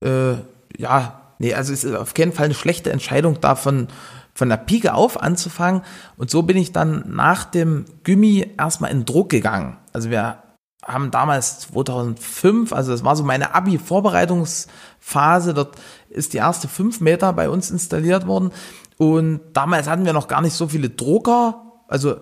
äh, 0.03 0.35
ja, 0.77 1.21
nee, 1.39 1.55
also 1.55 1.73
es 1.73 1.85
ist 1.85 1.95
auf 1.95 2.15
keinen 2.15 2.33
Fall 2.33 2.47
eine 2.47 2.55
schlechte 2.55 2.91
Entscheidung 2.91 3.41
davon, 3.41 3.89
von 4.35 4.49
der 4.49 4.57
Pike 4.57 4.95
auf 4.95 5.23
anzufangen. 5.23 5.83
Und 6.17 6.31
so 6.31 6.43
bin 6.43 6.57
ich 6.57 6.73
dann 6.73 7.05
nach 7.15 7.45
dem 7.45 7.85
Gummi 8.05 8.55
erstmal 8.59 8.91
in 8.91 9.05
Druck 9.05 9.29
gegangen. 9.31 9.77
Also 9.93 10.11
wir 10.11 10.43
haben 10.85 11.11
damals 11.11 11.61
2005, 11.61 12.73
also 12.73 12.93
das 12.93 13.05
war 13.05 13.17
so 13.17 13.25
meine 13.25 13.55
Abi-Vorbereitungsphase, 13.55 15.53
dort 15.55 15.77
ist 16.11 16.33
die 16.33 16.39
erste 16.39 16.69
5 16.69 17.01
Meter 17.01 17.33
bei 17.33 17.51
uns 17.51 17.71
installiert 17.71 18.27
worden. 18.27 18.53
Und 18.99 19.41
damals 19.53 19.89
hatten 19.89 20.07
wir 20.07 20.13
noch 20.13 20.29
gar 20.29 20.41
nicht 20.41 20.55
so 20.55 20.69
viele 20.69 20.91
Drucker, 20.91 21.63
also 21.89 22.17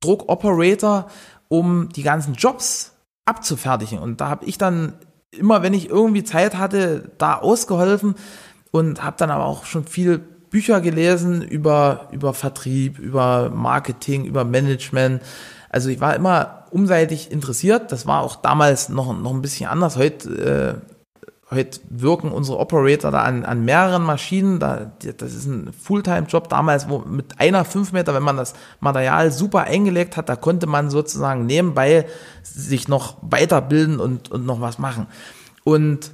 Druckoperator, 0.00 1.06
um 1.48 1.88
die 1.90 2.02
ganzen 2.02 2.34
Jobs 2.34 2.92
abzufertigen. 3.24 3.98
Und 3.98 4.20
da 4.20 4.28
habe 4.28 4.44
ich 4.44 4.58
dann 4.58 4.94
immer, 5.30 5.62
wenn 5.62 5.74
ich 5.74 5.88
irgendwie 5.88 6.24
Zeit 6.24 6.56
hatte, 6.56 7.12
da 7.18 7.36
ausgeholfen 7.36 8.14
und 8.70 9.02
habe 9.02 9.16
dann 9.18 9.30
aber 9.30 9.44
auch 9.44 9.64
schon 9.64 9.84
viel 9.84 10.18
Bücher 10.18 10.80
gelesen 10.80 11.42
über, 11.42 12.08
über 12.12 12.32
Vertrieb, 12.34 12.98
über 12.98 13.50
Marketing, 13.50 14.24
über 14.24 14.44
Management. 14.44 15.22
Also 15.68 15.88
ich 15.90 16.00
war 16.00 16.14
immer 16.14 16.64
umseitig 16.70 17.30
interessiert. 17.30 17.92
Das 17.92 18.06
war 18.06 18.22
auch 18.22 18.36
damals 18.36 18.88
noch, 18.88 19.18
noch 19.18 19.34
ein 19.34 19.42
bisschen 19.42 19.68
anders. 19.68 19.96
Heute, 19.96 20.82
äh, 20.86 20.95
heute 21.50 21.78
wirken 21.90 22.32
unsere 22.32 22.58
Operator 22.58 23.10
da 23.10 23.22
an, 23.22 23.44
an 23.44 23.64
mehreren 23.64 24.02
Maschinen. 24.02 24.58
Da, 24.58 24.92
das 25.16 25.32
ist 25.32 25.46
ein 25.46 25.72
Fulltime-Job. 25.72 26.48
Damals, 26.48 26.88
wo 26.88 26.98
mit 26.98 27.38
einer 27.38 27.64
5 27.64 27.92
Meter, 27.92 28.14
wenn 28.14 28.22
man 28.22 28.36
das 28.36 28.54
Material 28.80 29.30
super 29.30 29.62
eingelegt 29.62 30.16
hat, 30.16 30.28
da 30.28 30.34
konnte 30.34 30.66
man 30.66 30.90
sozusagen 30.90 31.46
nebenbei 31.46 32.06
sich 32.42 32.88
noch 32.88 33.16
weiterbilden 33.20 34.00
und, 34.00 34.30
und 34.30 34.44
noch 34.44 34.60
was 34.60 34.78
machen. 34.78 35.06
Und 35.62 36.10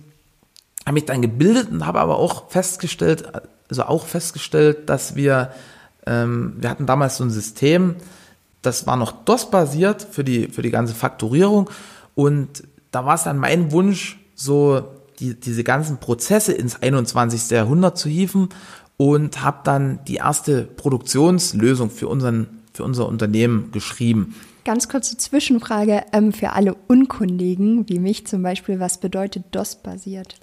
habe 0.84 0.94
mich 0.94 1.06
dann 1.06 1.22
gebildet 1.22 1.70
und 1.70 1.86
habe 1.86 2.00
aber 2.00 2.18
auch 2.18 2.50
festgestellt, 2.50 3.24
also 3.70 3.84
auch 3.84 4.06
festgestellt, 4.06 4.90
dass 4.90 5.14
wir, 5.16 5.52
ähm, 6.06 6.56
wir 6.58 6.68
hatten 6.68 6.86
damals 6.86 7.16
so 7.16 7.24
ein 7.24 7.30
System, 7.30 7.96
das 8.60 8.86
war 8.86 8.96
noch 8.96 9.12
DOS-basiert 9.12 10.06
für 10.10 10.24
die, 10.24 10.48
für 10.48 10.62
die 10.62 10.70
ganze 10.70 10.94
Faktorierung 10.94 11.70
und 12.14 12.64
da 12.90 13.06
war 13.06 13.14
es 13.14 13.22
dann 13.24 13.38
mein 13.38 13.72
Wunsch, 13.72 14.18
so 14.34 14.84
die, 15.22 15.34
diese 15.38 15.64
ganzen 15.64 15.98
Prozesse 15.98 16.52
ins 16.52 16.82
21. 16.82 17.50
Jahrhundert 17.50 17.96
zu 17.96 18.08
hieven 18.08 18.48
und 18.96 19.42
habe 19.42 19.60
dann 19.64 20.00
die 20.06 20.16
erste 20.16 20.62
Produktionslösung 20.62 21.90
für, 21.90 22.08
unseren, 22.08 22.48
für 22.72 22.84
unser 22.84 23.06
Unternehmen 23.06 23.70
geschrieben. 23.72 24.34
Ganz 24.64 24.88
kurze 24.88 25.16
Zwischenfrage 25.16 26.04
ähm, 26.12 26.32
für 26.32 26.50
alle 26.50 26.74
Unkundigen, 26.88 27.88
wie 27.88 27.98
mich 27.98 28.26
zum 28.26 28.42
Beispiel, 28.42 28.78
was 28.80 28.98
bedeutet 28.98 29.44
DOS-basiert? 29.52 30.36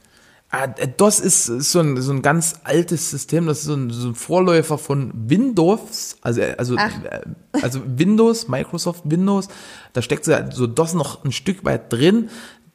Ah, 0.51 0.65
DOS 0.67 1.19
ist, 1.19 1.45
so, 1.45 1.79
ein, 1.79 2.01
so 2.01 2.11
ein 2.11 2.23
ganz 2.23 2.55
altes 2.63 3.11
System, 3.11 3.45
das 3.45 3.59
ist 3.59 3.65
so 3.65 3.75
ein, 3.75 3.91
so 3.91 4.07
ein 4.09 4.15
Vorläufer 4.15 4.79
von 4.79 5.11
Windows, 5.13 6.17
also, 6.21 6.41
also, 6.57 6.75
Ach. 6.77 6.91
Äh, 7.03 7.21
also 7.61 7.81
Windows, 7.85 8.47
Microsoft 8.47 9.03
Windows, 9.05 9.47
da 9.93 10.01
steckt 10.01 10.25
so, 10.25 10.33
so 10.51 10.65
DOS 10.65 10.95
noch 10.95 11.23
ein 11.23 11.31
Stück 11.31 11.65
weit 11.65 11.93
drin. 11.93 12.29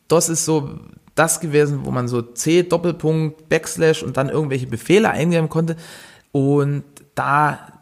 DOS 0.06 0.28
ist 0.28 0.44
so 0.44 0.78
das 1.14 1.40
gewesen, 1.40 1.80
wo 1.84 1.90
man 1.90 2.08
so 2.08 2.22
C, 2.22 2.62
Doppelpunkt, 2.62 3.48
Backslash 3.48 4.02
und 4.02 4.16
dann 4.16 4.28
irgendwelche 4.28 4.66
Befehle 4.66 5.10
eingeben 5.10 5.48
konnte. 5.48 5.76
Und 6.32 6.84
da 7.14 7.74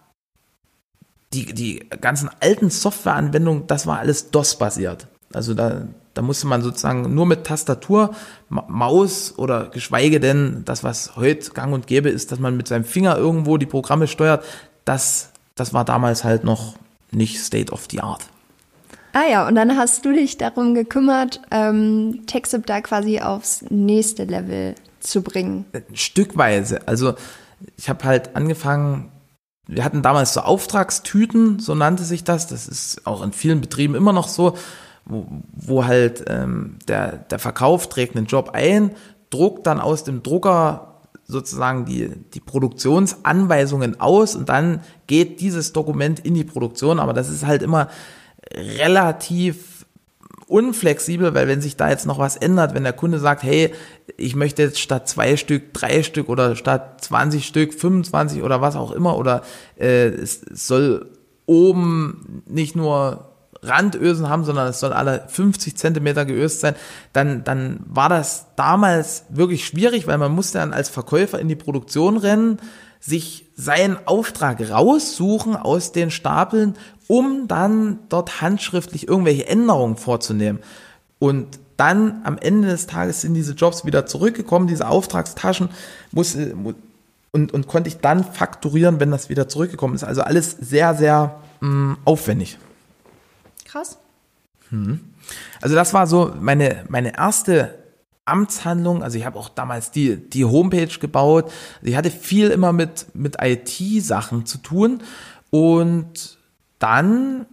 die, 1.32 1.54
die 1.54 1.88
ganzen 2.00 2.30
alten 2.40 2.70
Softwareanwendungen, 2.70 3.66
das 3.66 3.86
war 3.86 3.98
alles 3.98 4.30
DOS-basiert. 4.30 5.06
Also 5.32 5.54
da, 5.54 5.86
da 6.14 6.22
musste 6.22 6.46
man 6.46 6.62
sozusagen 6.62 7.14
nur 7.14 7.26
mit 7.26 7.44
Tastatur, 7.44 8.14
Maus 8.48 9.34
oder 9.38 9.70
geschweige 9.70 10.20
denn 10.20 10.62
das, 10.64 10.84
was 10.84 11.16
heute 11.16 11.50
gang 11.52 11.72
und 11.72 11.86
gäbe 11.86 12.10
ist, 12.10 12.32
dass 12.32 12.38
man 12.38 12.56
mit 12.56 12.68
seinem 12.68 12.84
Finger 12.84 13.16
irgendwo 13.16 13.56
die 13.56 13.66
Programme 13.66 14.06
steuert, 14.06 14.44
das, 14.84 15.30
das 15.54 15.72
war 15.72 15.84
damals 15.84 16.24
halt 16.24 16.44
noch 16.44 16.74
nicht 17.10 17.40
State 17.40 17.72
of 17.72 17.86
the 17.90 18.00
Art. 18.00 18.22
Ah 19.12 19.28
ja, 19.30 19.46
und 19.46 19.54
dann 19.54 19.76
hast 19.76 20.04
du 20.04 20.12
dich 20.12 20.38
darum 20.38 20.74
gekümmert, 20.74 21.40
ähm, 21.50 22.22
TechSip 22.26 22.66
da 22.66 22.80
quasi 22.80 23.20
aufs 23.20 23.64
nächste 23.68 24.24
Level 24.24 24.74
zu 25.00 25.22
bringen. 25.22 25.66
Stückweise. 25.92 26.86
Also 26.86 27.14
ich 27.76 27.88
habe 27.88 28.04
halt 28.04 28.34
angefangen, 28.36 29.10
wir 29.66 29.84
hatten 29.84 30.02
damals 30.02 30.34
so 30.34 30.40
Auftragstüten, 30.40 31.58
so 31.58 31.74
nannte 31.74 32.04
sich 32.04 32.24
das. 32.24 32.46
Das 32.46 32.66
ist 32.66 33.06
auch 33.06 33.22
in 33.22 33.32
vielen 33.32 33.60
Betrieben 33.60 33.94
immer 33.94 34.12
noch 34.12 34.28
so 34.28 34.54
wo, 35.04 35.26
wo 35.52 35.84
halt 35.84 36.24
ähm, 36.28 36.76
der, 36.88 37.18
der 37.18 37.38
Verkauf 37.38 37.88
trägt 37.88 38.16
einen 38.16 38.26
Job 38.26 38.50
ein, 38.52 38.92
druckt 39.30 39.66
dann 39.66 39.80
aus 39.80 40.04
dem 40.04 40.22
Drucker 40.22 41.00
sozusagen 41.24 41.84
die, 41.84 42.08
die 42.34 42.40
Produktionsanweisungen 42.40 44.00
aus 44.00 44.34
und 44.34 44.48
dann 44.48 44.80
geht 45.06 45.40
dieses 45.40 45.72
Dokument 45.72 46.20
in 46.20 46.34
die 46.34 46.44
Produktion, 46.44 46.98
aber 46.98 47.12
das 47.12 47.28
ist 47.28 47.46
halt 47.46 47.62
immer 47.62 47.88
relativ 48.50 49.86
unflexibel, 50.46 51.34
weil 51.34 51.48
wenn 51.48 51.62
sich 51.62 51.76
da 51.76 51.88
jetzt 51.88 52.06
noch 52.06 52.18
was 52.18 52.36
ändert, 52.36 52.74
wenn 52.74 52.82
der 52.84 52.92
Kunde 52.92 53.18
sagt, 53.18 53.42
hey, 53.42 53.72
ich 54.18 54.36
möchte 54.36 54.62
jetzt 54.62 54.80
statt 54.80 55.08
zwei 55.08 55.36
Stück 55.36 55.72
drei 55.72 56.02
Stück 56.02 56.28
oder 56.28 56.56
statt 56.56 57.02
20 57.02 57.46
Stück 57.46 57.72
25 57.72 58.42
oder 58.42 58.60
was 58.60 58.76
auch 58.76 58.92
immer 58.92 59.16
oder 59.16 59.42
äh, 59.78 60.08
es 60.08 60.42
soll 60.52 61.10
oben 61.46 62.42
nicht 62.46 62.76
nur 62.76 63.32
Randösen 63.62 64.28
haben, 64.28 64.44
sondern 64.44 64.68
es 64.68 64.80
soll 64.80 64.92
alle 64.92 65.24
50 65.28 65.76
Zentimeter 65.76 66.24
geöst 66.24 66.60
sein, 66.60 66.74
dann, 67.12 67.44
dann 67.44 67.80
war 67.86 68.08
das 68.08 68.46
damals 68.56 69.24
wirklich 69.28 69.64
schwierig, 69.64 70.06
weil 70.06 70.18
man 70.18 70.32
musste 70.32 70.58
dann 70.58 70.72
als 70.72 70.88
Verkäufer 70.88 71.38
in 71.38 71.48
die 71.48 71.56
Produktion 71.56 72.16
rennen, 72.16 72.58
sich 72.98 73.46
seinen 73.56 73.98
Auftrag 74.06 74.70
raussuchen 74.70 75.56
aus 75.56 75.92
den 75.92 76.10
Stapeln, 76.10 76.74
um 77.12 77.46
dann 77.46 77.98
dort 78.08 78.40
handschriftlich 78.40 79.06
irgendwelche 79.06 79.46
Änderungen 79.46 79.98
vorzunehmen. 79.98 80.60
Und 81.18 81.60
dann 81.76 82.22
am 82.24 82.38
Ende 82.38 82.68
des 82.68 82.86
Tages 82.86 83.20
sind 83.20 83.34
diese 83.34 83.52
Jobs 83.52 83.84
wieder 83.84 84.06
zurückgekommen, 84.06 84.66
diese 84.66 84.88
Auftragstaschen 84.88 85.68
muss, 86.10 86.34
und, 86.34 87.52
und 87.52 87.66
konnte 87.66 87.88
ich 87.88 87.98
dann 87.98 88.24
fakturieren, 88.24 88.98
wenn 88.98 89.10
das 89.10 89.28
wieder 89.28 89.46
zurückgekommen 89.46 89.94
ist. 89.94 90.04
Also 90.04 90.22
alles 90.22 90.52
sehr, 90.58 90.94
sehr 90.94 91.38
mh, 91.60 91.68
mm, 91.68 91.96
aufwendig. 92.06 92.56
Krass. 93.66 93.98
Hm. 94.70 95.00
Also 95.60 95.74
das 95.74 95.92
war 95.92 96.06
so 96.06 96.32
meine, 96.40 96.86
meine 96.88 97.14
erste 97.14 97.78
Amtshandlung. 98.24 99.02
Also 99.02 99.18
ich 99.18 99.26
habe 99.26 99.38
auch 99.38 99.50
damals 99.50 99.90
die, 99.90 100.16
die 100.16 100.46
Homepage 100.46 100.98
gebaut. 100.98 101.44
Also 101.80 101.90
ich 101.90 101.96
hatte 101.96 102.10
viel 102.10 102.48
immer 102.48 102.72
mit, 102.72 103.04
mit 103.12 103.36
IT-Sachen 103.38 104.46
zu 104.46 104.56
tun. 104.56 105.02
Und 105.50 106.38
dann 106.82 107.46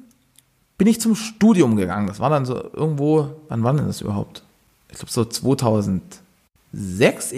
bin 0.77 0.87
ich 0.87 0.99
zum 0.99 1.15
Studium 1.15 1.75
gegangen. 1.75 2.07
Das 2.07 2.19
war 2.19 2.29
dann 2.29 2.45
so 2.45 2.55
irgendwo, 2.55 3.35
wann 3.47 3.63
war 3.63 3.73
denn 3.73 3.85
das 3.85 4.01
überhaupt? 4.01 4.43
Ich 4.89 4.97
glaube 4.97 5.11
so 5.11 5.23
2006. 5.25 6.21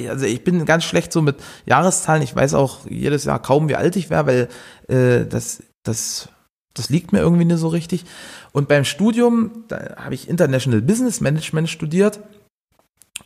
Also 0.07 0.25
ich 0.25 0.43
bin 0.43 0.65
ganz 0.65 0.83
schlecht 0.83 1.11
so 1.11 1.21
mit 1.21 1.37
Jahreszahlen. 1.65 2.23
Ich 2.23 2.35
weiß 2.35 2.53
auch 2.53 2.85
jedes 2.87 3.25
Jahr 3.25 3.41
kaum, 3.41 3.67
wie 3.67 3.75
alt 3.75 3.95
ich 3.95 4.09
wäre, 4.09 4.27
weil 4.27 4.47
äh, 4.87 5.25
das, 5.25 5.63
das 5.83 6.29
das 6.73 6.89
liegt 6.89 7.11
mir 7.11 7.19
irgendwie 7.19 7.45
nicht 7.45 7.59
so 7.59 7.67
richtig. 7.67 8.05
Und 8.51 8.67
beim 8.67 8.85
Studium, 8.85 9.65
da 9.67 9.95
habe 9.97 10.15
ich 10.15 10.29
International 10.29 10.81
Business 10.81 11.21
Management 11.21 11.69
studiert 11.69 12.19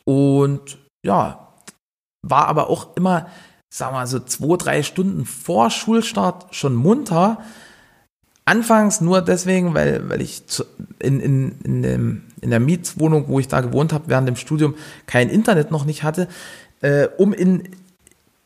und 0.03 0.77
ja, 1.05 1.53
war 2.23 2.47
aber 2.47 2.69
auch 2.69 2.95
immer, 2.95 3.27
sagen 3.69 3.93
wir 3.93 3.99
mal 3.99 4.07
so 4.07 4.19
zwei, 4.19 4.57
drei 4.57 4.83
Stunden 4.83 5.25
vor 5.25 5.69
Schulstart 5.69 6.55
schon 6.55 6.75
munter, 6.75 7.39
Anfangs 8.45 9.01
nur 9.01 9.21
deswegen, 9.21 9.73
weil, 9.73 10.07
weil 10.07 10.21
ich 10.21 10.45
zu, 10.45 10.65
in, 10.99 11.19
in, 11.19 11.55
in, 11.63 11.81
dem, 11.81 12.21
in 12.41 12.51
der 12.51 12.59
Mietswohnung, 12.59 13.27
wo 13.27 13.39
ich 13.39 13.47
da 13.47 13.61
gewohnt 13.61 13.91
habe, 13.91 14.05
während 14.07 14.27
dem 14.27 14.35
Studium 14.35 14.75
kein 15.07 15.29
Internet 15.29 15.71
noch 15.71 15.85
nicht 15.85 16.03
hatte, 16.03 16.27
äh, 16.81 17.07
um 17.17 17.33
in, 17.33 17.63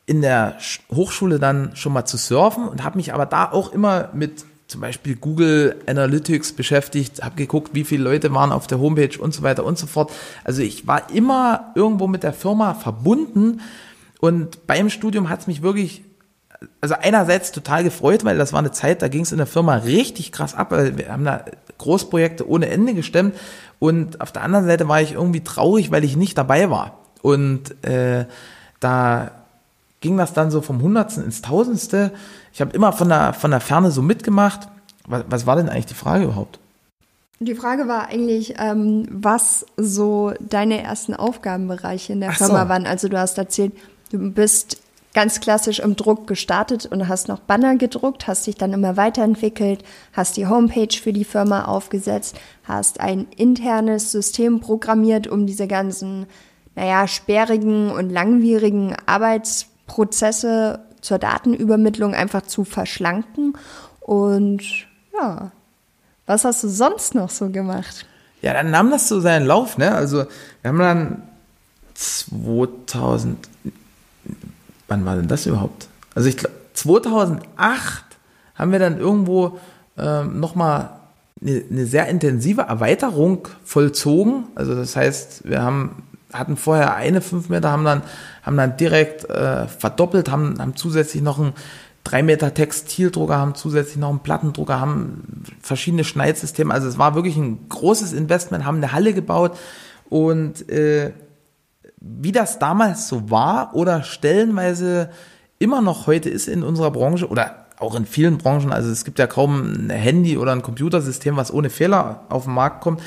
in 0.06 0.22
der 0.22 0.56
Hochschule 0.90 1.38
dann 1.38 1.76
schon 1.76 1.92
mal 1.92 2.06
zu 2.06 2.16
surfen 2.16 2.66
und 2.66 2.82
habe 2.82 2.96
mich 2.96 3.12
aber 3.12 3.26
da 3.26 3.52
auch 3.52 3.72
immer 3.72 4.08
mit 4.14 4.44
zum 4.70 4.80
Beispiel 4.80 5.16
Google 5.16 5.76
Analytics 5.86 6.52
beschäftigt, 6.52 7.22
habe 7.22 7.34
geguckt, 7.34 7.74
wie 7.74 7.84
viele 7.84 8.04
Leute 8.04 8.32
waren 8.32 8.52
auf 8.52 8.66
der 8.66 8.78
Homepage 8.78 9.18
und 9.18 9.34
so 9.34 9.42
weiter 9.42 9.64
und 9.64 9.76
so 9.76 9.86
fort. 9.86 10.12
Also 10.44 10.62
ich 10.62 10.86
war 10.86 11.10
immer 11.12 11.72
irgendwo 11.74 12.06
mit 12.06 12.22
der 12.22 12.32
Firma 12.32 12.74
verbunden 12.74 13.60
und 14.20 14.66
beim 14.66 14.88
Studium 14.88 15.28
hat 15.28 15.40
es 15.40 15.46
mich 15.46 15.62
wirklich, 15.62 16.04
also 16.80 16.94
einerseits 17.00 17.52
total 17.52 17.84
gefreut, 17.84 18.24
weil 18.24 18.36
das 18.38 18.52
war 18.52 18.58
eine 18.58 18.72
Zeit, 18.72 19.02
da 19.02 19.08
ging 19.08 19.22
es 19.22 19.32
in 19.32 19.38
der 19.38 19.46
Firma 19.46 19.76
richtig 19.76 20.32
krass 20.32 20.54
ab. 20.54 20.70
weil 20.70 20.96
Wir 20.98 21.12
haben 21.12 21.24
da 21.24 21.44
Großprojekte 21.78 22.48
ohne 22.48 22.68
Ende 22.68 22.94
gestemmt 22.94 23.34
und 23.78 24.20
auf 24.20 24.32
der 24.32 24.42
anderen 24.42 24.66
Seite 24.66 24.88
war 24.88 25.00
ich 25.00 25.12
irgendwie 25.12 25.42
traurig, 25.42 25.90
weil 25.90 26.04
ich 26.04 26.16
nicht 26.16 26.36
dabei 26.36 26.70
war. 26.70 26.98
Und 27.22 27.84
äh, 27.84 28.26
da 28.78 29.30
ging 30.00 30.16
das 30.16 30.32
dann 30.32 30.50
so 30.50 30.60
vom 30.60 30.82
Hundertsten 30.82 31.24
ins 31.24 31.42
Tausendste. 31.42 32.12
Ich 32.52 32.60
habe 32.60 32.72
immer 32.72 32.92
von 32.92 33.08
der, 33.08 33.32
von 33.32 33.50
der 33.50 33.60
Ferne 33.60 33.90
so 33.90 34.02
mitgemacht. 34.02 34.68
Was, 35.06 35.24
was 35.28 35.46
war 35.46 35.56
denn 35.56 35.68
eigentlich 35.68 35.86
die 35.86 35.94
Frage 35.94 36.24
überhaupt? 36.24 36.58
Die 37.38 37.54
Frage 37.54 37.88
war 37.88 38.08
eigentlich, 38.08 38.56
ähm, 38.58 39.06
was 39.10 39.64
so 39.78 40.34
deine 40.40 40.82
ersten 40.82 41.14
Aufgabenbereiche 41.14 42.12
in 42.12 42.20
der 42.20 42.30
Ach 42.30 42.36
Firma 42.36 42.64
so. 42.64 42.68
waren. 42.68 42.86
Also 42.86 43.08
du 43.08 43.18
hast 43.18 43.38
erzählt, 43.38 43.72
du 44.10 44.18
bist 44.30 44.78
ganz 45.12 45.40
klassisch 45.40 45.80
im 45.80 45.96
Druck 45.96 46.26
gestartet 46.26 46.86
und 46.86 47.08
hast 47.08 47.28
noch 47.28 47.40
Banner 47.40 47.76
gedruckt, 47.76 48.26
hast 48.26 48.46
dich 48.46 48.54
dann 48.54 48.72
immer 48.72 48.96
weiterentwickelt, 48.96 49.82
hast 50.12 50.36
die 50.36 50.46
Homepage 50.46 50.96
für 50.96 51.12
die 51.12 51.24
Firma 51.24 51.64
aufgesetzt, 51.64 52.36
hast 52.64 53.00
ein 53.00 53.26
internes 53.36 54.12
System 54.12 54.60
programmiert, 54.60 55.26
um 55.26 55.46
diese 55.46 55.66
ganzen, 55.66 56.26
naja, 56.76 57.08
sperrigen 57.08 57.90
und 57.90 58.10
langwierigen 58.10 58.94
Arbeitsprozesse 59.06 60.80
zur 61.00 61.18
Datenübermittlung 61.18 62.14
einfach 62.14 62.42
zu 62.42 62.64
verschlanken. 62.64 63.56
Und 64.00 64.62
ja, 65.12 65.50
was 66.26 66.44
hast 66.44 66.62
du 66.62 66.68
sonst 66.68 67.14
noch 67.14 67.30
so 67.30 67.48
gemacht? 67.48 68.06
Ja, 68.42 68.54
dann 68.54 68.70
nahm 68.70 68.90
das 68.90 69.08
so 69.08 69.20
seinen 69.20 69.46
Lauf, 69.46 69.76
ne? 69.76 69.92
Also 69.92 70.24
wir 70.62 70.68
haben 70.68 70.78
dann 70.78 71.22
2000, 71.94 73.48
wann 74.90 75.04
war 75.04 75.16
denn 75.16 75.28
das 75.28 75.46
überhaupt? 75.46 75.88
Also 76.14 76.28
ich 76.28 76.36
glaube 76.36 76.54
2008 76.74 78.04
haben 78.54 78.72
wir 78.72 78.78
dann 78.78 78.98
irgendwo 78.98 79.58
ähm, 79.96 80.40
nochmal 80.40 80.90
eine, 81.40 81.62
eine 81.70 81.86
sehr 81.86 82.08
intensive 82.08 82.62
Erweiterung 82.62 83.48
vollzogen. 83.64 84.44
Also 84.54 84.74
das 84.74 84.96
heißt, 84.96 85.48
wir 85.48 85.62
haben 85.62 86.02
hatten 86.32 86.56
vorher 86.56 86.94
eine 86.94 87.20
5 87.20 87.48
Meter, 87.48 87.70
haben 87.70 87.84
dann, 87.84 88.02
haben 88.42 88.56
dann 88.56 88.76
direkt 88.76 89.28
äh, 89.28 89.66
verdoppelt, 89.66 90.30
haben, 90.30 90.60
haben 90.60 90.76
zusätzlich 90.76 91.22
noch 91.22 91.38
einen 91.38 91.54
3 92.04 92.22
Meter 92.22 92.54
Textildrucker, 92.54 93.36
haben 93.36 93.54
zusätzlich 93.54 93.96
noch 93.96 94.10
einen 94.10 94.20
Plattendrucker, 94.20 94.80
haben 94.80 95.44
verschiedene 95.60 96.04
Schneidsysteme. 96.04 96.72
Also 96.72 96.88
es 96.88 96.98
war 96.98 97.14
wirklich 97.14 97.36
ein 97.36 97.68
großes 97.68 98.12
Investment, 98.12 98.64
haben 98.64 98.76
eine 98.76 98.92
Halle 98.92 99.12
gebaut 99.12 99.58
und 100.08 100.68
äh, 100.70 101.12
wie 102.00 102.32
das 102.32 102.58
damals 102.58 103.08
so 103.08 103.30
war 103.30 103.74
oder 103.74 104.02
stellenweise 104.02 105.10
immer 105.58 105.82
noch 105.82 106.06
heute 106.06 106.30
ist 106.30 106.48
in 106.48 106.62
unserer 106.62 106.90
Branche 106.90 107.28
oder 107.28 107.66
auch 107.78 107.94
in 107.94 108.06
vielen 108.06 108.38
Branchen, 108.38 108.72
also 108.72 108.90
es 108.90 109.04
gibt 109.04 109.18
ja 109.18 109.26
kaum 109.26 109.86
ein 109.86 109.90
Handy 109.90 110.36
oder 110.36 110.52
ein 110.52 110.62
Computersystem, 110.62 111.36
was 111.36 111.52
ohne 111.52 111.70
Fehler 111.70 112.24
auf 112.28 112.44
den 112.44 112.52
Markt 112.54 112.82
kommt. 112.82 113.00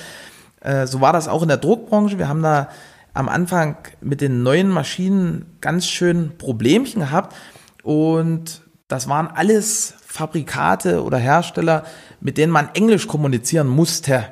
Äh, 0.61 0.87
so 0.87 0.99
war 0.99 1.13
das 1.13 1.27
auch 1.27 1.43
in 1.43 1.47
der 1.47 1.57
Druckbranche. 1.57 2.17
Wir 2.17 2.27
haben 2.27 2.41
da 2.41 2.69
am 3.13 3.29
Anfang 3.29 3.77
mit 4.01 4.21
den 4.21 4.41
neuen 4.41 4.69
Maschinen 4.69 5.45
ganz 5.61 5.85
schön 5.85 6.37
Problemchen 6.37 7.01
gehabt 7.01 7.35
und 7.83 8.61
das 8.87 9.07
waren 9.07 9.27
alles 9.27 9.93
Fabrikate 10.05 11.03
oder 11.03 11.17
Hersteller, 11.17 11.83
mit 12.19 12.37
denen 12.37 12.51
man 12.51 12.69
Englisch 12.73 13.07
kommunizieren 13.07 13.67
musste. 13.67 14.25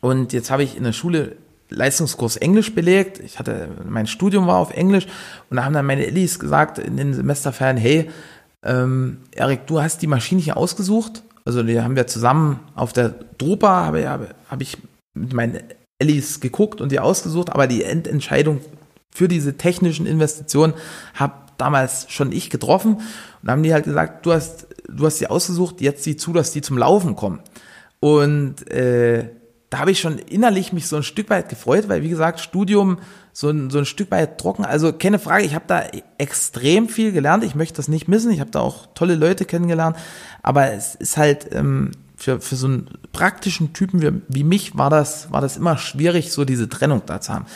Und 0.00 0.32
jetzt 0.32 0.50
habe 0.50 0.62
ich 0.62 0.76
in 0.76 0.84
der 0.84 0.92
Schule 0.92 1.36
Leistungskurs 1.70 2.36
Englisch 2.36 2.74
belegt. 2.74 3.20
Ich 3.20 3.38
hatte, 3.38 3.68
mein 3.88 4.06
Studium 4.06 4.46
war 4.46 4.56
auf 4.56 4.72
Englisch 4.72 5.06
und 5.50 5.56
da 5.56 5.64
haben 5.64 5.74
dann 5.74 5.86
meine 5.86 6.06
Ellis 6.06 6.38
gesagt 6.38 6.78
in 6.78 6.96
den 6.96 7.14
Semesterferien, 7.14 7.76
hey, 7.76 8.10
ähm, 8.64 9.18
Erik, 9.32 9.66
du 9.66 9.80
hast 9.80 10.02
die 10.02 10.06
Maschine 10.06 10.40
hier 10.40 10.56
ausgesucht. 10.56 11.22
Also 11.44 11.62
die 11.62 11.80
haben 11.80 11.96
wir 11.96 12.06
zusammen 12.06 12.60
auf 12.74 12.92
der 12.92 13.14
Drupa, 13.38 13.86
habe, 13.86 14.08
habe, 14.08 14.28
habe 14.48 14.62
ich 14.62 14.76
mit 15.14 15.32
meinen 15.32 15.60
Ellis 15.98 16.40
geguckt 16.40 16.80
und 16.80 16.92
die 16.92 17.00
ausgesucht, 17.00 17.50
aber 17.50 17.66
die 17.66 17.82
Endentscheidung 17.82 18.60
für 19.14 19.28
diese 19.28 19.56
technischen 19.56 20.06
Investitionen 20.06 20.74
habe 21.14 21.34
damals 21.56 22.06
schon 22.08 22.32
ich 22.32 22.50
getroffen 22.50 23.00
und 23.42 23.50
haben 23.50 23.62
die 23.62 23.72
halt 23.72 23.84
gesagt, 23.84 24.24
du 24.24 24.32
hast, 24.32 24.68
du 24.88 25.06
hast 25.06 25.18
die 25.20 25.26
ausgesucht, 25.28 25.80
jetzt 25.80 26.04
sieh 26.04 26.16
zu, 26.16 26.32
dass 26.32 26.52
die 26.52 26.62
zum 26.62 26.78
Laufen 26.78 27.16
kommen. 27.16 27.40
Und 28.00 28.70
äh, 28.70 29.30
da 29.70 29.80
habe 29.80 29.90
ich 29.90 30.00
schon 30.00 30.18
innerlich 30.18 30.72
mich 30.72 30.86
so 30.86 30.96
ein 30.96 31.02
Stück 31.02 31.28
weit 31.28 31.48
gefreut, 31.48 31.88
weil 31.88 32.02
wie 32.02 32.08
gesagt, 32.08 32.40
Studium 32.40 32.98
so 33.32 33.50
ein, 33.50 33.70
so 33.70 33.78
ein 33.78 33.84
Stück 33.84 34.10
weit 34.10 34.38
trocken. 34.38 34.64
Also 34.64 34.92
keine 34.92 35.18
Frage, 35.18 35.44
ich 35.44 35.54
habe 35.54 35.66
da 35.68 35.84
extrem 36.16 36.88
viel 36.88 37.12
gelernt. 37.12 37.44
Ich 37.44 37.54
möchte 37.54 37.76
das 37.76 37.86
nicht 37.86 38.08
missen. 38.08 38.30
Ich 38.30 38.40
habe 38.40 38.50
da 38.50 38.60
auch 38.60 38.86
tolle 38.94 39.14
Leute 39.14 39.44
kennengelernt. 39.44 39.96
Aber 40.42 40.72
es 40.72 40.94
ist 40.94 41.16
halt 41.16 41.52
ähm, 41.52 41.92
für, 42.16 42.40
für 42.40 42.56
so 42.56 42.66
einen 42.66 42.90
praktischen 43.12 43.74
Typen 43.74 44.02
wie, 44.02 44.22
wie 44.28 44.44
mich 44.44 44.76
war 44.76 44.90
das, 44.90 45.30
war 45.30 45.40
das 45.40 45.56
immer 45.56 45.76
schwierig, 45.76 46.32
so 46.32 46.44
diese 46.44 46.68
Trennung 46.68 47.02
da 47.04 47.20
zu 47.20 47.32
haben. 47.32 47.46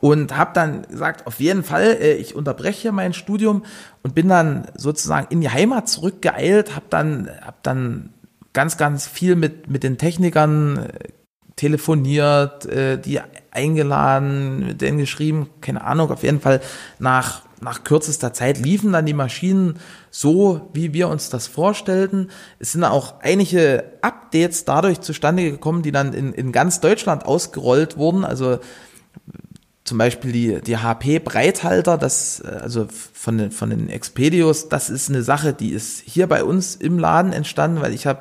Und 0.00 0.36
habe 0.36 0.50
dann 0.54 0.82
gesagt, 0.82 1.26
auf 1.26 1.40
jeden 1.40 1.62
Fall, 1.62 1.98
äh, 2.00 2.14
ich 2.14 2.34
unterbreche 2.34 2.90
mein 2.90 3.12
Studium 3.12 3.64
und 4.02 4.14
bin 4.14 4.28
dann 4.28 4.66
sozusagen 4.76 5.28
in 5.30 5.40
die 5.40 5.50
Heimat 5.50 5.88
zurückgeeilt, 5.88 6.74
habe 6.74 6.86
dann, 6.90 7.30
hab 7.42 7.62
dann 7.62 8.10
ganz, 8.52 8.76
ganz 8.76 9.06
viel 9.06 9.36
mit, 9.36 9.70
mit 9.70 9.84
den 9.84 9.98
Technikern 9.98 10.78
äh, 10.78 11.08
telefoniert, 11.60 12.64
äh, 12.64 12.98
die 12.98 13.20
eingeladen, 13.50 14.68
mit 14.68 14.80
denen 14.80 14.96
geschrieben, 14.96 15.50
keine 15.60 15.84
Ahnung, 15.84 16.10
auf 16.10 16.22
jeden 16.22 16.40
Fall 16.40 16.62
nach, 16.98 17.42
nach 17.60 17.84
kürzester 17.84 18.32
Zeit 18.32 18.58
liefen 18.58 18.92
dann 18.92 19.04
die 19.04 19.12
Maschinen 19.12 19.74
so, 20.10 20.70
wie 20.72 20.94
wir 20.94 21.08
uns 21.08 21.28
das 21.28 21.48
vorstellten. 21.48 22.30
Es 22.60 22.72
sind 22.72 22.82
auch 22.82 23.20
einige 23.20 23.84
Updates 24.00 24.64
dadurch 24.64 25.02
zustande 25.02 25.50
gekommen, 25.50 25.82
die 25.82 25.92
dann 25.92 26.14
in, 26.14 26.32
in 26.32 26.50
ganz 26.50 26.80
Deutschland 26.80 27.26
ausgerollt 27.26 27.98
wurden. 27.98 28.24
Also 28.24 28.60
zum 29.84 29.98
Beispiel 29.98 30.32
die, 30.32 30.60
die 30.62 30.78
HP-Breithalter, 30.78 31.98
das, 31.98 32.40
also 32.40 32.86
von 32.88 33.36
den, 33.36 33.50
von 33.50 33.68
den 33.68 33.90
Expedios, 33.90 34.70
das 34.70 34.88
ist 34.88 35.10
eine 35.10 35.22
Sache, 35.22 35.52
die 35.52 35.72
ist 35.72 36.00
hier 36.06 36.26
bei 36.26 36.42
uns 36.42 36.74
im 36.74 36.98
Laden 36.98 37.34
entstanden, 37.34 37.82
weil 37.82 37.92
ich 37.92 38.06
habe 38.06 38.20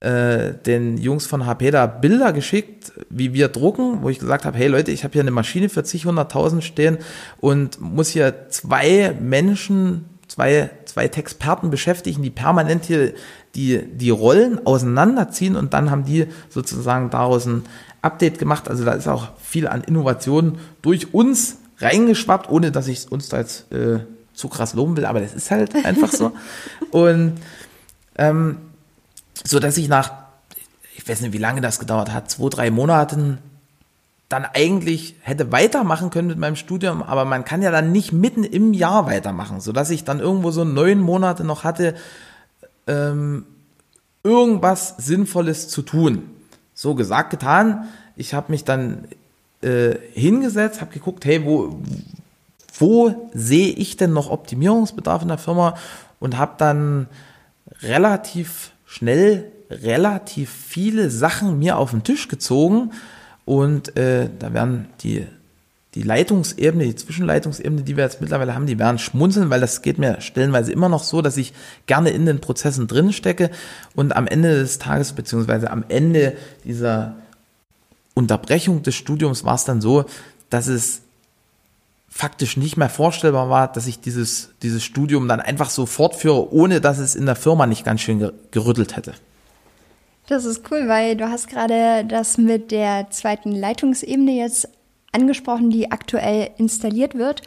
äh, 0.00 0.52
den 0.54 0.98
Jungs 0.98 1.26
von 1.26 1.46
HP 1.46 1.70
da 1.70 1.86
Bilder 1.86 2.32
geschickt, 2.32 2.92
wie 3.08 3.32
wir 3.32 3.48
drucken, 3.48 4.02
wo 4.02 4.10
ich 4.10 4.18
gesagt 4.18 4.44
habe, 4.44 4.58
hey 4.58 4.68
Leute, 4.68 4.90
ich 4.90 5.04
habe 5.04 5.12
hier 5.12 5.22
eine 5.22 5.30
Maschine 5.30 5.68
für 5.68 5.84
zig 5.84 6.04
hunderttausend 6.04 6.64
stehen 6.64 6.98
und 7.40 7.80
muss 7.80 8.10
hier 8.10 8.48
zwei 8.50 9.16
Menschen, 9.20 10.04
zwei, 10.28 10.70
zwei 10.84 11.08
Texperten 11.08 11.70
beschäftigen, 11.70 12.22
die 12.22 12.30
permanent 12.30 12.84
hier 12.84 13.14
die, 13.54 13.82
die 13.90 14.10
Rollen 14.10 14.64
auseinanderziehen 14.66 15.56
und 15.56 15.72
dann 15.72 15.90
haben 15.90 16.04
die 16.04 16.26
sozusagen 16.50 17.08
daraus 17.08 17.46
ein 17.46 17.64
Update 18.02 18.38
gemacht. 18.38 18.68
Also 18.68 18.84
da 18.84 18.92
ist 18.92 19.08
auch 19.08 19.28
viel 19.40 19.66
an 19.66 19.82
Innovationen 19.82 20.58
durch 20.82 21.14
uns 21.14 21.56
reingeschwappt, 21.78 22.50
ohne 22.50 22.70
dass 22.70 22.86
ich 22.88 23.10
uns 23.10 23.28
da 23.30 23.38
jetzt 23.38 23.72
äh, 23.72 24.00
zu 24.34 24.48
krass 24.48 24.74
loben 24.74 24.96
will, 24.96 25.06
aber 25.06 25.20
das 25.20 25.34
ist 25.34 25.50
halt 25.50 25.74
einfach 25.86 26.12
so. 26.12 26.32
Und 26.90 27.38
ähm, 28.18 28.58
so 29.44 29.58
dass 29.58 29.76
ich 29.76 29.88
nach, 29.88 30.12
ich 30.96 31.08
weiß 31.08 31.20
nicht, 31.20 31.32
wie 31.32 31.38
lange 31.38 31.60
das 31.60 31.78
gedauert 31.78 32.12
hat, 32.12 32.30
zwei, 32.30 32.48
drei 32.48 32.70
Monaten 32.70 33.38
dann 34.28 34.44
eigentlich 34.44 35.14
hätte 35.20 35.52
weitermachen 35.52 36.10
können 36.10 36.28
mit 36.28 36.38
meinem 36.38 36.56
Studium, 36.56 37.02
aber 37.02 37.24
man 37.24 37.44
kann 37.44 37.62
ja 37.62 37.70
dann 37.70 37.92
nicht 37.92 38.12
mitten 38.12 38.42
im 38.42 38.72
Jahr 38.72 39.06
weitermachen, 39.06 39.60
so 39.60 39.72
dass 39.72 39.90
ich 39.90 40.04
dann 40.04 40.18
irgendwo 40.18 40.50
so 40.50 40.64
neun 40.64 40.98
Monate 40.98 41.44
noch 41.44 41.62
hatte, 41.62 41.94
ähm, 42.88 43.46
irgendwas 44.24 44.96
Sinnvolles 44.98 45.68
zu 45.68 45.82
tun. 45.82 46.30
So 46.74 46.94
gesagt, 46.94 47.30
getan. 47.30 47.88
Ich 48.16 48.34
habe 48.34 48.50
mich 48.50 48.64
dann 48.64 49.06
äh, 49.62 49.94
hingesetzt, 50.12 50.80
habe 50.80 50.92
geguckt, 50.92 51.24
hey, 51.24 51.44
wo, 51.44 51.80
wo 52.78 53.30
sehe 53.32 53.68
ich 53.68 53.96
denn 53.96 54.12
noch 54.12 54.30
Optimierungsbedarf 54.30 55.22
in 55.22 55.28
der 55.28 55.38
Firma 55.38 55.76
und 56.18 56.36
habe 56.36 56.54
dann 56.58 57.06
relativ 57.82 58.72
schnell 58.86 59.50
relativ 59.70 60.50
viele 60.50 61.10
Sachen 61.10 61.58
mir 61.58 61.76
auf 61.76 61.90
den 61.90 62.04
Tisch 62.04 62.28
gezogen 62.28 62.92
und 63.44 63.96
äh, 63.96 64.28
da 64.38 64.54
werden 64.54 64.86
die, 65.02 65.26
die 65.94 66.02
Leitungsebene, 66.02 66.84
die 66.84 66.94
Zwischenleitungsebene, 66.94 67.82
die 67.82 67.96
wir 67.96 68.04
jetzt 68.04 68.20
mittlerweile 68.20 68.54
haben, 68.54 68.66
die 68.66 68.78
werden 68.78 68.98
schmunzeln, 68.98 69.50
weil 69.50 69.60
das 69.60 69.82
geht 69.82 69.98
mir 69.98 70.20
stellenweise 70.20 70.72
immer 70.72 70.88
noch 70.88 71.02
so, 71.02 71.22
dass 71.22 71.36
ich 71.36 71.52
gerne 71.86 72.10
in 72.10 72.26
den 72.26 72.40
Prozessen 72.40 72.86
drin 72.86 73.12
stecke 73.12 73.50
und 73.94 74.14
am 74.14 74.26
Ende 74.26 74.50
des 74.50 74.78
Tages, 74.78 75.12
beziehungsweise 75.12 75.70
am 75.70 75.84
Ende 75.88 76.36
dieser 76.64 77.16
Unterbrechung 78.14 78.82
des 78.82 78.94
Studiums 78.94 79.44
war 79.44 79.56
es 79.56 79.64
dann 79.64 79.80
so, 79.80 80.04
dass 80.48 80.68
es 80.68 81.02
faktisch 82.16 82.56
nicht 82.56 82.78
mehr 82.78 82.88
vorstellbar 82.88 83.50
war, 83.50 83.70
dass 83.70 83.86
ich 83.86 84.00
dieses, 84.00 84.50
dieses 84.62 84.82
Studium 84.82 85.28
dann 85.28 85.40
einfach 85.40 85.68
so 85.68 85.84
fortführe, 85.84 86.50
ohne 86.50 86.80
dass 86.80 86.98
es 86.98 87.14
in 87.14 87.26
der 87.26 87.36
Firma 87.36 87.66
nicht 87.66 87.84
ganz 87.84 88.00
schön 88.00 88.32
gerüttelt 88.50 88.96
hätte. 88.96 89.12
Das 90.26 90.46
ist 90.46 90.62
cool, 90.70 90.88
weil 90.88 91.16
du 91.16 91.28
hast 91.28 91.48
gerade 91.48 92.06
das 92.06 92.38
mit 92.38 92.70
der 92.70 93.10
zweiten 93.10 93.52
Leitungsebene 93.52 94.32
jetzt 94.32 94.68
angesprochen, 95.12 95.68
die 95.68 95.92
aktuell 95.92 96.50
installiert 96.56 97.16
wird. 97.16 97.42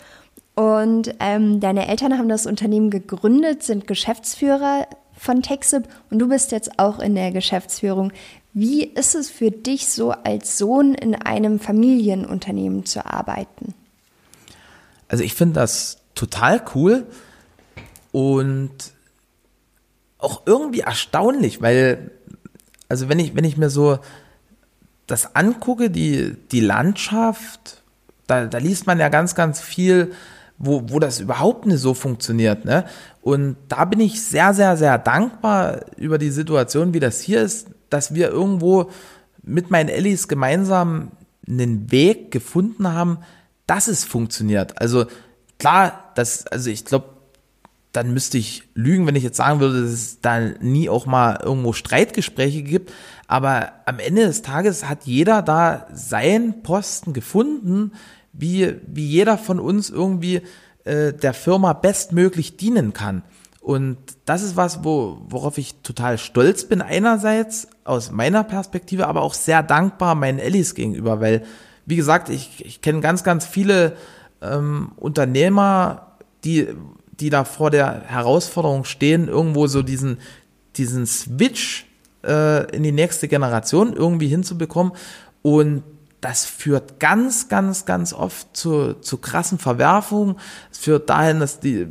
Und 0.54 1.16
ähm, 1.20 1.60
deine 1.60 1.88
Eltern 1.88 2.18
haben 2.18 2.30
das 2.30 2.46
Unternehmen 2.46 2.92
gegründet, 2.92 3.64
sind 3.64 3.88
Geschäftsführer 3.88 4.88
von 5.18 5.42
Texip 5.42 5.88
und 6.12 6.20
du 6.20 6.30
bist 6.30 6.52
jetzt 6.52 6.78
auch 6.78 7.00
in 7.00 7.16
der 7.16 7.32
Geschäftsführung. 7.32 8.14
Wie 8.54 8.84
ist 8.84 9.16
es 9.16 9.32
für 9.32 9.50
dich 9.50 9.88
so 9.88 10.12
als 10.12 10.60
Sohn 10.60 10.94
in 10.94 11.16
einem 11.16 11.60
Familienunternehmen 11.60 12.86
zu 12.86 13.06
arbeiten? 13.06 13.74
Also 15.10 15.24
ich 15.26 15.34
finde 15.34 15.56
das 15.56 15.98
total 16.16 16.62
cool 16.74 17.06
und 18.14 18.72
auch 20.18 20.44
irgendwie 20.46 20.82
erstaunlich, 20.82 21.62
weil 21.62 22.12
also 22.88 23.10
wenn 23.10 23.20
ich 23.20 23.36
wenn 23.36 23.44
ich 23.44 23.58
mir 23.58 23.70
so 23.70 24.00
das 25.10 25.36
angucke, 25.36 25.90
die, 25.90 26.36
die 26.52 26.60
Landschaft, 26.60 27.82
da, 28.28 28.46
da 28.46 28.58
liest 28.60 28.86
man 28.86 29.00
ja 29.00 29.10
ganz, 29.10 29.36
ganz 29.36 29.60
viel, 29.60 30.12
wo, 30.58 30.84
wo 30.90 31.00
das 31.00 31.20
überhaupt 31.20 31.66
nicht 31.66 31.80
so 31.80 31.94
funktioniert. 31.94 32.66
Ne? 32.66 32.86
Und 33.22 33.58
da 33.70 33.86
bin 33.86 34.00
ich 34.00 34.22
sehr, 34.22 34.54
sehr, 34.54 34.78
sehr 34.78 34.98
dankbar 34.98 35.86
über 35.98 36.18
die 36.18 36.30
Situation, 36.30 36.94
wie 36.94 37.00
das 37.00 37.22
hier 37.22 37.42
ist, 37.42 37.68
dass 37.90 38.14
wir 38.14 38.30
irgendwo 38.30 38.92
mit 39.42 39.72
meinen 39.72 39.90
Ellis 39.90 40.28
gemeinsam 40.28 41.12
einen 41.48 41.92
Weg 41.92 42.30
gefunden 42.30 42.94
haben, 42.94 43.20
dass 43.70 43.88
es 43.88 44.04
funktioniert. 44.04 44.82
Also 44.82 45.06
klar, 45.60 46.12
das, 46.16 46.48
also 46.48 46.70
ich 46.70 46.86
glaube, 46.86 47.10
dann 47.92 48.14
müsste 48.14 48.38
ich 48.38 48.64
lügen, 48.74 49.08
wenn 49.08 49.16
ich 49.16 49.24
jetzt 49.24 49.38
sagen 49.38 49.60
würde, 49.60 49.82
dass 49.82 49.92
es 49.92 50.22
da 50.22 50.40
nie 50.40 50.90
auch 50.90 51.06
mal 51.06 51.40
irgendwo 51.44 51.74
Streitgespräche 51.74 52.64
gibt. 52.64 52.92
Aber 53.28 53.72
am 53.86 54.00
Ende 54.00 54.26
des 54.26 54.42
Tages 54.42 54.88
hat 54.88 55.06
jeder 55.06 55.42
da 55.42 55.88
seinen 55.94 56.64
Posten 56.64 57.14
gefunden, 57.14 57.92
wie, 58.34 58.76
wie 58.88 59.06
jeder 59.06 59.38
von 59.38 59.60
uns 59.60 59.90
irgendwie 59.90 60.42
äh, 60.86 61.14
der 61.14 61.34
Firma 61.34 61.74
bestmöglich 61.74 62.58
dienen 62.58 62.94
kann. 62.94 63.24
Und 63.62 63.98
das 64.26 64.42
ist 64.42 64.56
was, 64.56 64.84
wo, 64.84 65.22
worauf 65.28 65.58
ich 65.58 65.76
total 65.84 66.18
stolz 66.18 66.66
bin, 66.66 66.82
einerseits 66.82 67.68
aus 67.84 68.12
meiner 68.12 68.44
Perspektive, 68.44 69.08
aber 69.08 69.22
auch 69.22 69.34
sehr 69.34 69.62
dankbar 69.62 70.16
meinen 70.16 70.40
Ellis 70.40 70.74
gegenüber, 70.74 71.20
weil, 71.20 71.44
wie 71.90 71.96
gesagt, 71.96 72.30
ich, 72.30 72.66
ich 72.66 72.82
kenne 72.82 73.02
ganz, 73.02 73.24
ganz 73.24 73.46
viele 73.46 73.98
ähm, 74.42 74.92
Unternehmer, 74.98 76.16
die 76.44 76.68
die 77.20 77.30
da 77.30 77.44
vor 77.44 77.70
der 77.70 78.04
Herausforderung 78.06 78.86
stehen, 78.86 79.28
irgendwo 79.28 79.68
so 79.68 79.82
diesen, 79.82 80.20
diesen 80.78 81.06
Switch 81.06 81.86
äh, 82.24 82.74
in 82.76 82.84
die 82.84 82.92
nächste 82.92 83.28
Generation 83.28 83.94
irgendwie 83.94 84.28
hinzubekommen. 84.28 84.94
Und 85.42 85.84
das 86.22 86.46
führt 86.46 87.00
ganz, 87.00 87.48
ganz, 87.50 87.86
ganz 87.86 88.14
oft 88.14 88.56
zu, 88.56 88.94
zu 88.96 89.18
krassen 89.18 89.58
Verwerfungen. 89.58 90.36
Es 90.72 90.80
führt 90.80 91.10
dahin, 91.10 91.40
dass 91.40 91.60
die 91.60 91.88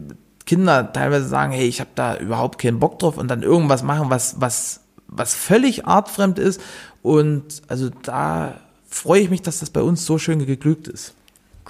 Kinder 0.47 0.93
teilweise 0.93 1.29
sagen, 1.29 1.53
hey, 1.53 1.67
ich 1.67 1.81
habe 1.81 1.91
da 1.95 2.17
überhaupt 2.17 2.59
keinen 2.59 2.79
Bock 2.79 2.99
drauf 2.99 3.19
und 3.19 3.29
dann 3.29 3.43
irgendwas 3.43 3.83
machen, 3.83 4.11
was, 4.11 4.41
was, 4.41 4.81
was 5.07 5.35
völlig 5.35 5.87
artfremd 5.87 6.39
ist. 6.39 6.61
Und 7.03 7.63
also 7.69 7.91
da 8.03 8.55
freue 8.89 9.21
ich 9.21 9.31
mich, 9.31 9.43
dass 9.43 9.61
das 9.61 9.71
bei 9.71 9.83
uns 9.83 10.05
so 10.05 10.19
schön 10.19 10.45
geglückt 10.45 10.89
ist. 10.89 11.15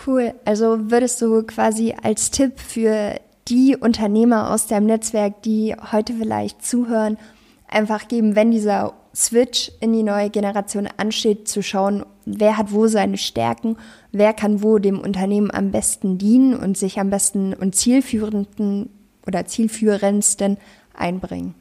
Cool. 0.07 0.33
Also 0.45 0.91
würdest 0.91 1.21
du 1.21 1.43
quasi 1.43 1.95
als 2.03 2.31
Tipp 2.31 2.61
für 2.61 3.21
die 3.49 3.77
Unternehmer 3.77 4.51
aus 4.53 4.67
deinem 4.67 4.87
Netzwerk, 4.87 5.43
die 5.43 5.75
heute 5.93 6.15
vielleicht 6.15 6.65
zuhören, 6.65 7.19
einfach 7.67 8.09
geben, 8.09 8.37
wenn 8.37 8.51
dieser 8.51 8.95
Switch 9.15 9.73
in 9.81 9.93
die 9.93 10.03
neue 10.03 10.31
Generation 10.31 10.89
ansteht, 10.97 11.49
zu 11.49 11.63
schauen, 11.63 12.05
wer 12.25 12.57
hat 12.57 12.73
wo 12.73 12.87
seine 12.87 13.19
Stärken, 13.19 13.77
wer 14.13 14.33
kann 14.33 14.63
wo 14.63 14.79
dem 14.79 15.01
Unternehmen 15.01 15.51
am 15.51 15.73
besten 15.73 16.19
dienen 16.19 16.55
und 16.55 16.79
sich 16.79 17.01
am 17.01 17.11
besten 17.11 17.53
und 17.55 17.75
zielführenden 17.75 18.91
oder 19.27 19.45
zielführendsten 19.47 20.57
einbringen. 20.95 21.55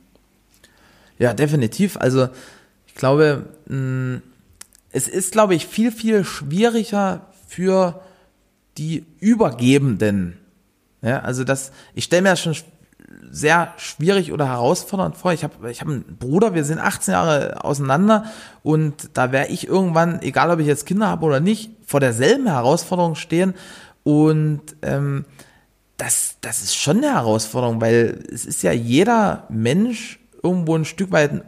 Ja, 1.18 1.34
definitiv. 1.34 1.98
Also 1.98 2.30
ich 2.86 2.96
glaube, 2.96 3.48
mm, 3.68 4.18
es 4.92 5.08
ist, 5.08 5.32
glaube 5.32 5.56
ich, 5.56 5.68
viel, 5.68 5.92
viel 5.92 6.24
schwieriger 6.24 7.28
für 7.48 8.02
die 8.78 9.06
Übergebenden 9.20 10.40
ja, 11.02 11.20
also 11.20 11.44
das, 11.44 11.72
ich 11.94 12.06
stelle 12.06 12.24
mir 12.24 12.30
das 12.30 12.42
schon 12.42 12.56
sehr 13.30 13.74
schwierig 13.78 14.32
oder 14.32 14.48
herausfordernd 14.48 15.16
vor. 15.16 15.32
Ich 15.32 15.44
habe 15.44 15.70
ich 15.70 15.82
hab 15.82 15.88
einen 15.88 16.18
Bruder, 16.18 16.54
wir 16.54 16.64
sind 16.64 16.80
18 16.80 17.12
Jahre 17.14 17.64
auseinander 17.64 18.26
und 18.64 19.10
da 19.14 19.32
wäre 19.32 19.48
ich 19.48 19.68
irgendwann, 19.68 20.22
egal 20.22 20.50
ob 20.50 20.60
ich 20.60 20.68
jetzt 20.68 20.86
Kinder 20.86 21.08
habe 21.08 21.26
oder 21.26 21.40
nicht, 21.40 21.72
vor 21.86 22.00
derselben 22.00 22.48
Herausforderung 22.48 23.16
stehen. 23.16 23.54
Und 24.04 24.62
ähm, 24.82 25.26
das, 25.98 26.38
das 26.42 26.62
ist 26.62 26.76
schon 26.76 26.98
eine 26.98 27.14
Herausforderung, 27.14 27.82
weil 27.82 28.24
es 28.32 28.46
ist 28.46 28.64
ja 28.64 28.72
jeder 28.72 29.46
Mensch 29.50 30.20
irgendwo 30.42 30.76
ein 30.76 30.86
Stück 30.86 31.12
weit 31.12 31.32
ein 31.32 31.42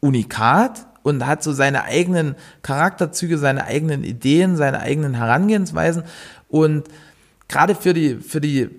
Unikat 0.00 0.86
und 1.06 1.24
hat 1.24 1.40
so 1.40 1.52
seine 1.52 1.84
eigenen 1.84 2.34
Charakterzüge, 2.62 3.38
seine 3.38 3.64
eigenen 3.64 4.02
Ideen, 4.02 4.56
seine 4.56 4.80
eigenen 4.80 5.14
Herangehensweisen. 5.14 6.02
Und 6.48 6.88
gerade 7.46 7.76
für 7.76 7.94
die, 7.94 8.16
für 8.16 8.40
die, 8.40 8.70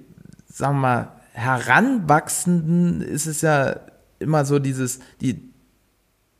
sagen 0.51 0.75
wir 0.75 0.81
mal, 0.81 1.07
Heranwachsenden 1.31 2.99
ist 2.99 3.27
es 3.27 3.39
ja 3.39 3.77
immer 4.19 4.43
so 4.43 4.59
dieses, 4.59 4.99
die, 5.21 5.53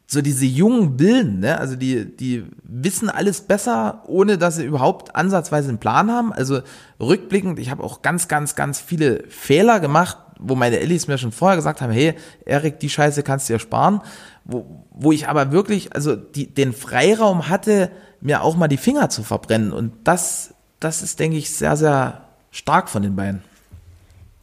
so 0.07 0.21
diese 0.21 0.45
jungen 0.45 0.97
Bilden, 0.97 1.39
ne? 1.39 1.57
also 1.57 1.77
die, 1.77 2.17
die 2.17 2.43
wissen 2.63 3.09
alles 3.09 3.39
besser, 3.39 4.03
ohne 4.07 4.37
dass 4.37 4.57
sie 4.57 4.65
überhaupt 4.65 5.15
ansatzweise 5.15 5.69
einen 5.69 5.77
Plan 5.77 6.11
haben. 6.11 6.33
Also 6.33 6.63
rückblickend, 6.99 7.59
ich 7.59 7.71
habe 7.71 7.81
auch 7.81 8.01
ganz, 8.01 8.27
ganz, 8.27 8.55
ganz 8.55 8.81
viele 8.81 9.23
Fehler 9.29 9.79
gemacht, 9.79 10.17
wo 10.37 10.55
meine 10.55 10.79
Ellis 10.79 11.07
mir 11.07 11.17
schon 11.17 11.31
vorher 11.31 11.55
gesagt 11.55 11.79
haben, 11.79 11.93
hey, 11.93 12.15
Erik, 12.45 12.79
die 12.79 12.89
Scheiße 12.89 13.23
kannst 13.23 13.47
du 13.47 13.53
dir 13.53 13.59
sparen. 13.59 14.01
Wo, 14.49 14.85
wo 14.91 15.11
ich 15.11 15.27
aber 15.27 15.51
wirklich, 15.51 15.93
also 15.93 16.15
die, 16.15 16.47
den 16.47 16.73
Freiraum 16.73 17.49
hatte, 17.49 17.91
mir 18.21 18.41
auch 18.43 18.55
mal 18.55 18.67
die 18.67 18.77
Finger 18.77 19.09
zu 19.09 19.23
verbrennen. 19.23 19.73
Und 19.73 19.93
das 20.05 20.55
das 20.79 21.01
ist, 21.01 21.19
denke 21.19 21.37
ich, 21.37 21.51
sehr, 21.51 21.75
sehr 21.75 22.21
stark 22.51 22.89
von 22.89 23.01
den 23.01 23.15
beiden. 23.15 23.41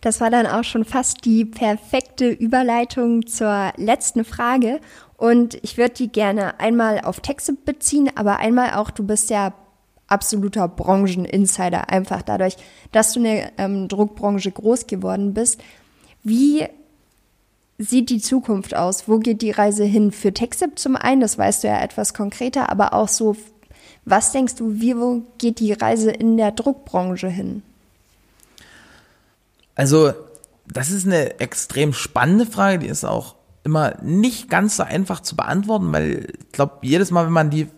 Das 0.00 0.20
war 0.20 0.30
dann 0.30 0.46
auch 0.46 0.64
schon 0.64 0.84
fast 0.84 1.24
die 1.24 1.44
perfekte 1.44 2.28
Überleitung 2.28 3.26
zur 3.26 3.72
letzten 3.76 4.24
Frage. 4.24 4.80
Und 5.16 5.54
ich 5.62 5.78
würde 5.78 5.94
die 5.94 6.08
gerne 6.08 6.60
einmal 6.60 7.00
auf 7.00 7.20
Texte 7.20 7.54
beziehen, 7.54 8.10
aber 8.14 8.38
einmal 8.38 8.74
auch, 8.74 8.90
du 8.90 9.04
bist 9.04 9.30
ja 9.30 9.54
absoluter 10.06 10.68
Brancheninsider, 10.68 11.88
einfach 11.88 12.20
dadurch, 12.20 12.56
dass 12.92 13.14
du 13.14 13.20
in 13.20 13.24
der 13.24 13.52
ähm, 13.58 13.88
Druckbranche 13.88 14.50
groß 14.50 14.86
geworden 14.86 15.32
bist. 15.32 15.62
Wie 16.22 16.66
sieht 17.78 18.10
die 18.10 18.20
Zukunft 18.20 18.74
aus? 18.74 19.08
Wo 19.08 19.18
geht 19.18 19.42
die 19.42 19.50
Reise 19.50 19.84
hin 19.84 20.12
für 20.12 20.32
Textip 20.32 20.78
zum 20.78 20.96
einen? 20.96 21.20
Das 21.20 21.38
weißt 21.38 21.64
du 21.64 21.68
ja 21.68 21.80
etwas 21.80 22.14
konkreter, 22.14 22.70
aber 22.70 22.94
auch 22.94 23.08
so 23.08 23.36
was 24.04 24.32
denkst 24.32 24.56
du, 24.56 24.80
wie 24.80 24.96
wo 24.96 25.22
geht 25.38 25.60
die 25.60 25.72
Reise 25.72 26.10
in 26.10 26.36
der 26.36 26.52
Druckbranche 26.52 27.28
hin? 27.28 27.62
Also, 29.74 30.12
das 30.66 30.90
ist 30.90 31.06
eine 31.06 31.40
extrem 31.40 31.92
spannende 31.92 32.46
Frage, 32.46 32.80
die 32.80 32.86
ist 32.86 33.04
auch 33.04 33.34
immer 33.64 33.94
nicht 34.02 34.50
ganz 34.50 34.76
so 34.76 34.82
einfach 34.82 35.20
zu 35.20 35.36
beantworten, 35.36 35.92
weil 35.92 36.34
ich 36.38 36.52
glaube, 36.52 36.78
jedes 36.82 37.10
Mal, 37.10 37.26
wenn 37.26 37.32
man 37.32 37.50
die, 37.50 37.68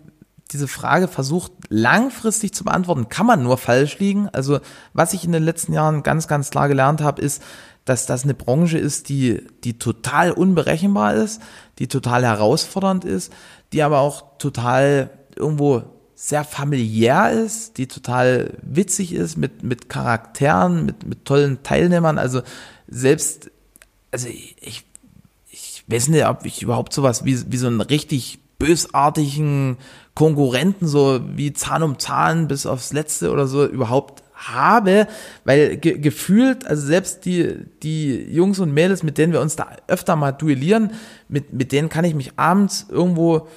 diese 0.51 0.67
Frage 0.67 1.07
versucht, 1.07 1.51
langfristig 1.69 2.53
zu 2.53 2.65
beantworten, 2.65 3.09
kann 3.09 3.25
man 3.25 3.41
nur 3.41 3.57
falsch 3.57 3.97
liegen. 3.99 4.27
Also, 4.29 4.59
was 4.93 5.13
ich 5.13 5.23
in 5.23 5.31
den 5.31 5.43
letzten 5.43 5.73
Jahren 5.73 6.03
ganz, 6.03 6.27
ganz 6.27 6.49
klar 6.49 6.67
gelernt 6.67 7.01
habe, 7.01 7.21
ist, 7.21 7.41
dass 7.87 8.05
das 8.05 8.23
eine 8.25 8.33
Branche 8.33 8.77
ist, 8.77 9.07
die, 9.07 9.47
die 9.63 9.79
total 9.79 10.31
unberechenbar 10.31 11.13
ist, 11.13 11.41
die 11.79 11.87
total 11.87 12.23
herausfordernd 12.23 13.05
ist, 13.05 13.31
die 13.71 13.81
aber 13.81 13.99
auch 13.99 14.37
total 14.37 15.09
irgendwo 15.35 15.83
sehr 16.13 16.43
familiär 16.43 17.31
ist, 17.31 17.77
die 17.77 17.87
total 17.87 18.57
witzig 18.61 19.13
ist, 19.13 19.37
mit, 19.37 19.63
mit 19.63 19.87
Charakteren, 19.87 20.85
mit, 20.85 21.07
mit 21.07 21.23
tollen 21.23 21.63
Teilnehmern. 21.63 22.17
Also 22.17 22.41
selbst, 22.89 23.51
also 24.11 24.27
ich, 24.27 24.83
ich 25.49 25.83
weiß 25.87 26.09
nicht, 26.09 26.27
ob 26.27 26.45
ich 26.45 26.61
überhaupt 26.61 26.91
sowas 26.91 27.23
wie, 27.23 27.51
wie 27.51 27.57
so 27.57 27.67
ein 27.67 27.79
richtig 27.79 28.39
bösartigen 28.59 29.77
Konkurrenten, 30.13 30.87
so 30.87 31.21
wie 31.35 31.53
Zahn 31.53 31.83
um 31.83 31.99
Zahn 31.99 32.49
bis 32.49 32.65
aufs 32.65 32.91
Letzte 32.91 33.31
oder 33.31 33.47
so 33.47 33.65
überhaupt 33.65 34.23
habe, 34.37 35.07
weil 35.43 35.77
ge 35.77 35.97
gefühlt, 35.97 36.65
also 36.67 36.85
selbst 36.85 37.25
die, 37.25 37.55
die 37.81 38.23
Jungs 38.31 38.59
und 38.59 38.73
Mädels, 38.73 39.03
mit 39.03 39.17
denen 39.17 39.33
wir 39.33 39.41
uns 39.41 39.55
da 39.55 39.67
öfter 39.87 40.15
mal 40.15 40.31
duellieren, 40.31 40.91
mit, 41.27 41.53
mit 41.53 41.71
denen 41.71 41.89
kann 41.89 42.05
ich 42.05 42.13
mich 42.13 42.33
abends 42.37 42.85
irgendwo 42.89 43.47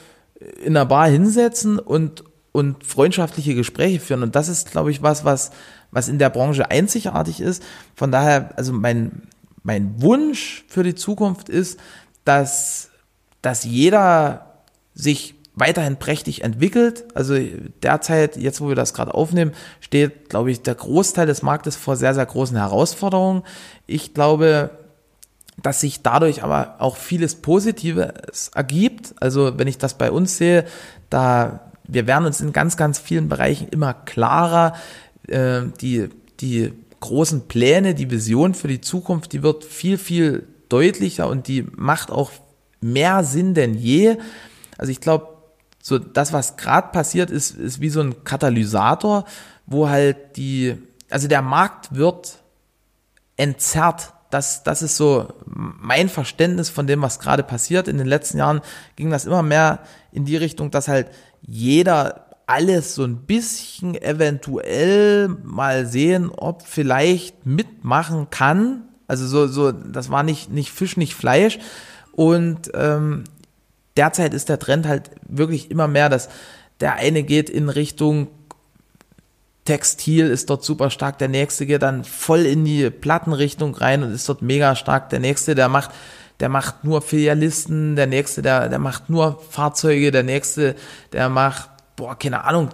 in 0.64 0.77
einer 0.77 0.87
Bar 0.87 1.09
hinsetzen 1.09 1.79
und, 1.79 2.25
und 2.53 2.85
freundschaftliche 2.85 3.55
Gespräche 3.55 4.01
führen. 4.01 4.23
Und 4.23 4.35
das 4.35 4.49
ist, 4.49 4.71
glaube 4.71 4.90
ich, 4.90 5.03
was, 5.03 5.25
was, 5.25 5.51
was 5.90 6.09
in 6.09 6.19
der 6.19 6.31
Branche 6.31 6.71
einzigartig 6.71 7.40
ist. 7.40 7.62
Von 7.95 8.11
daher, 8.11 8.57
also 8.57 8.73
mein, 8.73 9.23
mein 9.62 10.01
Wunsch 10.01 10.64
für 10.69 10.83
die 10.83 10.95
Zukunft 10.95 11.51
ist, 11.51 11.79
dass, 12.25 12.90
dass 13.43 13.64
jeder 13.64 14.62
sich 14.95 15.35
weiterhin 15.61 15.96
prächtig 15.96 16.42
entwickelt. 16.42 17.05
Also 17.14 17.37
derzeit, 17.83 18.37
jetzt 18.37 18.61
wo 18.61 18.68
wir 18.68 18.75
das 18.75 18.94
gerade 18.94 19.14
aufnehmen, 19.14 19.53
steht, 19.81 20.29
glaube 20.29 20.51
ich, 20.51 20.62
der 20.62 20.75
Großteil 20.75 21.27
des 21.27 21.42
Marktes 21.42 21.77
vor 21.77 21.96
sehr, 21.96 22.14
sehr 22.14 22.27
großen 22.27 22.57
Herausforderungen. 22.57 23.42
Ich 23.87 24.14
glaube, 24.14 24.70
dass 25.62 25.81
sich 25.81 26.03
dadurch 26.03 26.42
aber 26.42 26.77
auch 26.79 26.96
vieles 26.96 27.37
Positives 27.37 28.49
ergibt. 28.55 29.14
Also 29.20 29.59
wenn 29.59 29.68
ich 29.68 29.79
das 29.79 29.94
bei 29.94 30.11
uns 30.11 30.37
sehe, 30.38 30.64
da 31.11 31.70
wir 31.92 32.07
werden 32.07 32.27
uns 32.27 32.40
in 32.40 32.53
ganz, 32.53 32.77
ganz 32.77 32.99
vielen 32.99 33.29
Bereichen 33.29 33.68
immer 33.68 33.94
klarer. 33.94 34.75
Äh, 35.27 35.62
die, 35.81 36.09
die 36.40 36.73
großen 37.01 37.49
Pläne, 37.49 37.94
die 37.94 38.11
Vision 38.11 38.55
für 38.55 38.68
die 38.68 38.81
Zukunft, 38.81 39.33
die 39.33 39.42
wird 39.42 39.64
viel, 39.64 39.99
viel 39.99 40.46
deutlicher 40.68 41.29
und 41.29 41.49
die 41.49 41.66
macht 41.77 42.11
auch 42.11 42.31
mehr 42.81 43.25
Sinn 43.25 43.55
denn 43.55 43.75
je. 43.75 44.16
Also 44.79 44.92
ich 44.92 45.01
glaube, 45.01 45.30
so 45.83 45.99
das, 45.99 46.33
was 46.33 46.57
gerade 46.57 46.88
passiert, 46.93 47.31
ist, 47.31 47.57
ist 47.57 47.81
wie 47.81 47.88
so 47.88 48.01
ein 48.01 48.25
Katalysator, 48.25 49.25
wo 49.66 49.88
halt 49.88 50.37
die, 50.37 50.77
also 51.09 51.27
der 51.27 51.43
Markt 51.43 51.95
wird 51.95 52.38
entzerrt. 53.37 54.12
Das, 54.31 54.62
das 54.62 54.83
ist 54.83 54.97
so 54.97 55.29
mein 55.45 56.09
Verständnis 56.09 56.69
von 56.69 56.87
dem, 56.87 57.03
was 57.03 57.19
gerade 57.19 57.43
passiert. 57.43 57.88
In 57.88 57.99
den 57.99 58.07
letzten 58.07 58.38
Jahren 58.38 58.61
ging 58.95 59.11
das 59.11 59.25
immer 59.25 59.43
mehr 59.43 59.81
in 60.12 60.25
die 60.25 60.37
Richtung, 60.37 60.71
dass 60.71 60.87
halt 60.87 61.09
jeder 61.40 62.27
alles 62.47 62.95
so 62.95 63.05
ein 63.05 63.16
bisschen 63.16 63.95
eventuell 63.95 65.29
mal 65.29 65.87
sehen, 65.87 66.31
ob 66.31 66.62
vielleicht 66.62 67.47
mitmachen 67.47 68.29
kann. 68.31 68.83
Also 69.07 69.27
so, 69.27 69.47
so, 69.47 69.73
das 69.73 70.11
war 70.11 70.23
nicht, 70.23 70.51
nicht 70.51 70.71
Fisch, 70.71 70.97
nicht 70.97 71.14
Fleisch. 71.14 71.59
Und 72.12 72.71
ähm, 72.75 73.25
derzeit 74.00 74.32
ist 74.32 74.48
der 74.48 74.58
Trend 74.58 74.88
halt 74.88 75.10
wirklich 75.28 75.70
immer 75.70 75.86
mehr, 75.86 76.08
dass 76.08 76.30
der 76.80 76.94
eine 76.94 77.22
geht 77.22 77.50
in 77.50 77.68
Richtung 77.68 78.28
Textil 79.66 80.28
ist 80.28 80.48
dort 80.48 80.64
super 80.64 80.88
stark, 80.88 81.18
der 81.18 81.28
nächste 81.28 81.66
geht 81.66 81.82
dann 81.82 82.02
voll 82.02 82.46
in 82.46 82.64
die 82.64 82.88
Plattenrichtung 82.88 83.74
rein 83.74 84.02
und 84.02 84.10
ist 84.10 84.26
dort 84.26 84.40
mega 84.40 84.74
stark. 84.74 85.10
Der 85.10 85.20
nächste, 85.20 85.54
der 85.54 85.68
macht, 85.68 85.90
der 86.40 86.48
macht 86.48 86.82
nur 86.82 87.02
Filialisten, 87.02 87.94
der 87.94 88.06
nächste, 88.06 88.40
der, 88.40 88.70
der 88.70 88.78
macht 88.78 89.10
nur 89.10 89.38
Fahrzeuge, 89.50 90.12
der 90.12 90.22
nächste, 90.22 90.76
der 91.12 91.28
macht, 91.28 91.68
boah, 91.94 92.18
keine 92.18 92.44
Ahnung, 92.44 92.70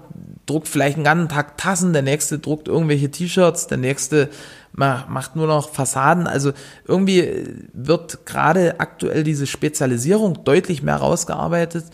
druckt 0.46 0.68
vielleicht 0.68 0.94
einen 0.94 1.04
ganzen 1.04 1.28
Tag 1.28 1.58
Tassen, 1.58 1.92
der 1.92 2.02
nächste 2.02 2.38
druckt 2.38 2.68
irgendwelche 2.68 3.10
T-Shirts, 3.10 3.66
der 3.66 3.78
nächste 3.78 4.30
macht 4.76 5.36
nur 5.36 5.46
noch 5.46 5.70
Fassaden. 5.70 6.26
Also 6.26 6.52
irgendwie 6.84 7.44
wird 7.72 8.26
gerade 8.26 8.78
aktuell 8.78 9.24
diese 9.24 9.46
Spezialisierung 9.46 10.44
deutlich 10.44 10.82
mehr 10.82 10.96
rausgearbeitet 10.96 11.86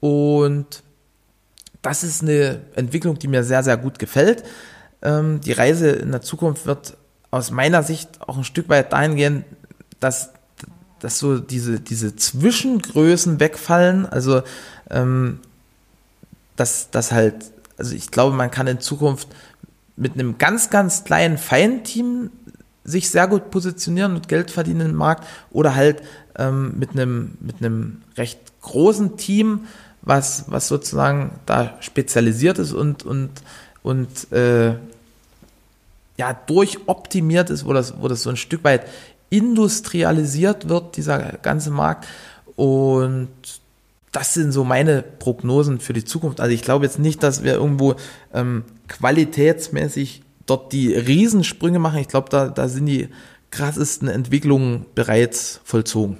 und 0.00 0.82
das 1.82 2.02
ist 2.02 2.22
eine 2.22 2.62
Entwicklung, 2.74 3.18
die 3.18 3.28
mir 3.28 3.44
sehr, 3.44 3.62
sehr 3.62 3.76
gut 3.76 3.98
gefällt. 3.98 4.42
Ähm, 5.02 5.40
die 5.40 5.52
Reise 5.52 5.90
in 5.90 6.12
der 6.12 6.22
Zukunft 6.22 6.66
wird 6.66 6.96
aus 7.30 7.50
meiner 7.50 7.82
Sicht 7.82 8.20
auch 8.20 8.38
ein 8.38 8.44
Stück 8.44 8.68
weit 8.68 8.92
dahin 8.92 9.16
gehen, 9.16 9.44
dass, 10.00 10.30
dass 11.00 11.18
so 11.18 11.38
diese, 11.38 11.80
diese 11.80 12.16
Zwischengrößen 12.16 13.38
wegfallen. 13.38 14.06
Also, 14.06 14.42
ähm, 14.90 15.40
dass, 16.56 16.90
dass 16.90 17.12
halt, 17.12 17.34
also 17.76 17.94
ich 17.94 18.10
glaube, 18.10 18.34
man 18.34 18.50
kann 18.50 18.66
in 18.66 18.80
Zukunft 18.80 19.28
mit 19.96 20.14
einem 20.14 20.38
ganz, 20.38 20.70
ganz 20.70 21.04
kleinen 21.04 21.38
Feinteam 21.38 22.30
sich 22.84 23.10
sehr 23.10 23.26
gut 23.26 23.50
positionieren 23.50 24.14
und 24.14 24.28
Geld 24.28 24.50
verdienen 24.50 24.90
im 24.90 24.96
Markt 24.96 25.26
oder 25.50 25.74
halt 25.74 26.02
ähm, 26.36 26.78
mit 26.78 26.90
einem 26.90 27.36
mit 27.40 27.56
einem 27.58 28.02
recht 28.16 28.38
großen 28.60 29.16
Team, 29.16 29.60
was 30.02 30.44
was 30.48 30.68
sozusagen 30.68 31.32
da 31.46 31.74
spezialisiert 31.80 32.58
ist 32.58 32.72
und 32.72 33.04
und 33.04 33.30
und 33.82 34.32
äh, 34.32 34.74
ja 36.16 36.34
durchoptimiert 36.46 37.48
ist, 37.50 37.64
wo 37.64 37.72
das 37.72 37.94
wo 38.00 38.08
das 38.08 38.22
so 38.22 38.30
ein 38.30 38.36
Stück 38.36 38.64
weit 38.64 38.86
industrialisiert 39.30 40.68
wird 40.68 40.96
dieser 40.96 41.18
ganze 41.38 41.70
Markt 41.70 42.06
und 42.54 43.30
das 44.12 44.32
sind 44.34 44.52
so 44.52 44.62
meine 44.62 45.02
Prognosen 45.02 45.80
für 45.80 45.92
die 45.92 46.04
Zukunft. 46.04 46.40
Also 46.40 46.54
ich 46.54 46.62
glaube 46.62 46.84
jetzt 46.84 47.00
nicht, 47.00 47.22
dass 47.24 47.42
wir 47.42 47.54
irgendwo 47.54 47.96
ähm, 48.32 48.62
qualitätsmäßig 48.88 50.22
dort 50.46 50.72
die 50.72 50.94
Riesensprünge 50.94 51.78
machen. 51.78 52.00
Ich 52.00 52.08
glaube, 52.08 52.28
da, 52.30 52.48
da 52.48 52.68
sind 52.68 52.86
die 52.86 53.08
krassesten 53.50 54.08
Entwicklungen 54.08 54.86
bereits 54.94 55.60
vollzogen. 55.64 56.18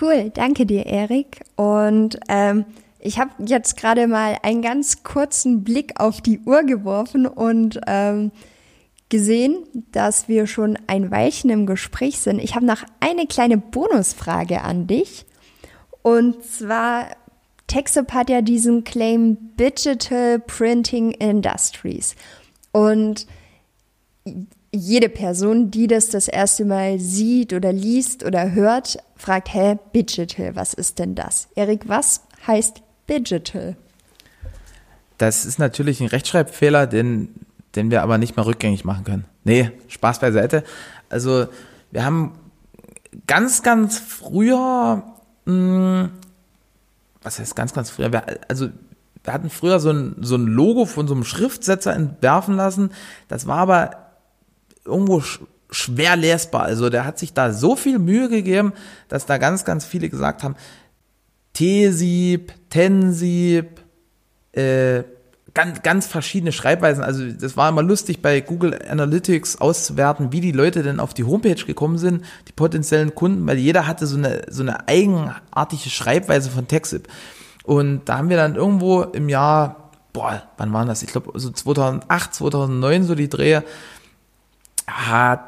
Cool, 0.00 0.30
danke 0.34 0.66
dir, 0.66 0.86
Erik. 0.86 1.40
Und 1.56 2.18
ähm, 2.28 2.64
ich 2.98 3.18
habe 3.18 3.30
jetzt 3.46 3.76
gerade 3.76 4.06
mal 4.06 4.38
einen 4.42 4.62
ganz 4.62 5.02
kurzen 5.02 5.62
Blick 5.62 6.00
auf 6.00 6.20
die 6.20 6.40
Uhr 6.40 6.62
geworfen 6.62 7.26
und 7.26 7.78
ähm, 7.86 8.32
gesehen, 9.10 9.64
dass 9.92 10.26
wir 10.26 10.46
schon 10.46 10.78
ein 10.86 11.10
Weilchen 11.10 11.50
im 11.50 11.66
Gespräch 11.66 12.18
sind. 12.18 12.42
Ich 12.42 12.56
habe 12.56 12.66
noch 12.66 12.82
eine 13.00 13.26
kleine 13.26 13.58
Bonusfrage 13.58 14.62
an 14.62 14.86
dich. 14.86 15.26
Und 16.02 16.42
zwar, 16.44 17.08
Texup 17.74 18.12
hat 18.12 18.30
ja 18.30 18.40
diesen 18.40 18.84
Claim 18.84 19.36
Digital 19.58 20.38
Printing 20.38 21.10
Industries. 21.10 22.14
Und 22.70 23.26
jede 24.70 25.08
Person, 25.08 25.72
die 25.72 25.88
das 25.88 26.08
das 26.08 26.28
erste 26.28 26.64
Mal 26.64 27.00
sieht 27.00 27.52
oder 27.52 27.72
liest 27.72 28.22
oder 28.24 28.52
hört, 28.52 28.98
fragt, 29.16 29.52
hä, 29.52 29.76
Digital, 29.92 30.54
was 30.54 30.72
ist 30.72 31.00
denn 31.00 31.16
das? 31.16 31.48
Erik, 31.56 31.88
was 31.88 32.20
heißt 32.46 32.80
Digital? 33.10 33.74
Das 35.18 35.44
ist 35.44 35.58
natürlich 35.58 36.00
ein 36.00 36.06
Rechtschreibfehler, 36.06 36.86
den, 36.86 37.34
den 37.74 37.90
wir 37.90 38.04
aber 38.04 38.18
nicht 38.18 38.36
mehr 38.36 38.46
rückgängig 38.46 38.84
machen 38.84 39.02
können. 39.02 39.24
Nee, 39.42 39.72
Spaß 39.88 40.20
beiseite. 40.20 40.62
Also, 41.08 41.48
wir 41.90 42.04
haben 42.04 42.38
ganz, 43.26 43.64
ganz 43.64 43.98
früher 43.98 45.02
mh, 45.44 46.02
hm, 46.04 46.10
was 47.24 47.38
heißt 47.38 47.56
ganz, 47.56 47.72
ganz 47.72 47.90
früher? 47.90 48.10
Also 48.48 48.68
wir 49.24 49.32
hatten 49.32 49.50
früher 49.50 49.80
so 49.80 49.90
ein, 49.90 50.16
so 50.20 50.36
ein 50.36 50.46
Logo 50.46 50.84
von 50.84 51.08
so 51.08 51.14
einem 51.14 51.24
Schriftsetzer 51.24 51.94
entwerfen 51.94 52.54
lassen. 52.54 52.90
Das 53.28 53.46
war 53.46 53.58
aber 53.58 53.90
irgendwo 54.84 55.20
sch 55.20 55.40
schwer 55.70 56.14
lesbar. 56.14 56.62
Also 56.62 56.88
der 56.88 57.04
hat 57.04 57.18
sich 57.18 57.32
da 57.32 57.52
so 57.52 57.74
viel 57.74 57.98
Mühe 57.98 58.28
gegeben, 58.28 58.74
dass 59.08 59.26
da 59.26 59.38
ganz, 59.38 59.64
ganz 59.64 59.84
viele 59.84 60.08
gesagt 60.08 60.44
haben, 60.44 60.54
T-Sieb, 61.54 62.52
Tensieb, 62.70 63.80
äh, 64.52 65.02
ganz, 65.54 65.82
ganz 65.82 66.06
verschiedene 66.06 66.52
Schreibweisen. 66.52 67.02
Also 67.02 67.30
das 67.30 67.56
war 67.56 67.68
immer 67.68 67.82
lustig 67.82 68.20
bei 68.20 68.40
Google 68.40 68.78
Analytics 68.88 69.60
auszuwerten, 69.60 70.32
wie 70.32 70.40
die 70.40 70.52
Leute 70.52 70.82
denn 70.82 70.98
auf 70.98 71.14
die 71.14 71.24
Homepage 71.24 71.64
gekommen 71.64 71.96
sind, 71.96 72.24
die 72.48 72.52
potenziellen 72.52 73.14
Kunden, 73.14 73.46
weil 73.46 73.58
jeder 73.58 73.86
hatte 73.86 74.06
so 74.06 74.16
eine, 74.16 74.42
so 74.50 74.62
eine 74.62 74.88
eigenartige 74.88 75.90
Schreibweise 75.90 76.50
von 76.50 76.66
TechSip. 76.66 77.08
Und 77.62 78.04
da 78.06 78.18
haben 78.18 78.28
wir 78.28 78.36
dann 78.36 78.56
irgendwo 78.56 79.02
im 79.02 79.28
Jahr, 79.28 79.90
boah, 80.12 80.42
wann 80.56 80.72
waren 80.72 80.88
das? 80.88 81.02
Ich 81.04 81.10
glaube 81.10 81.38
so 81.38 81.50
2008, 81.50 82.34
2009 82.34 83.04
so 83.04 83.14
die 83.14 83.28
Drehe, 83.28 83.62
hat, 84.88 85.40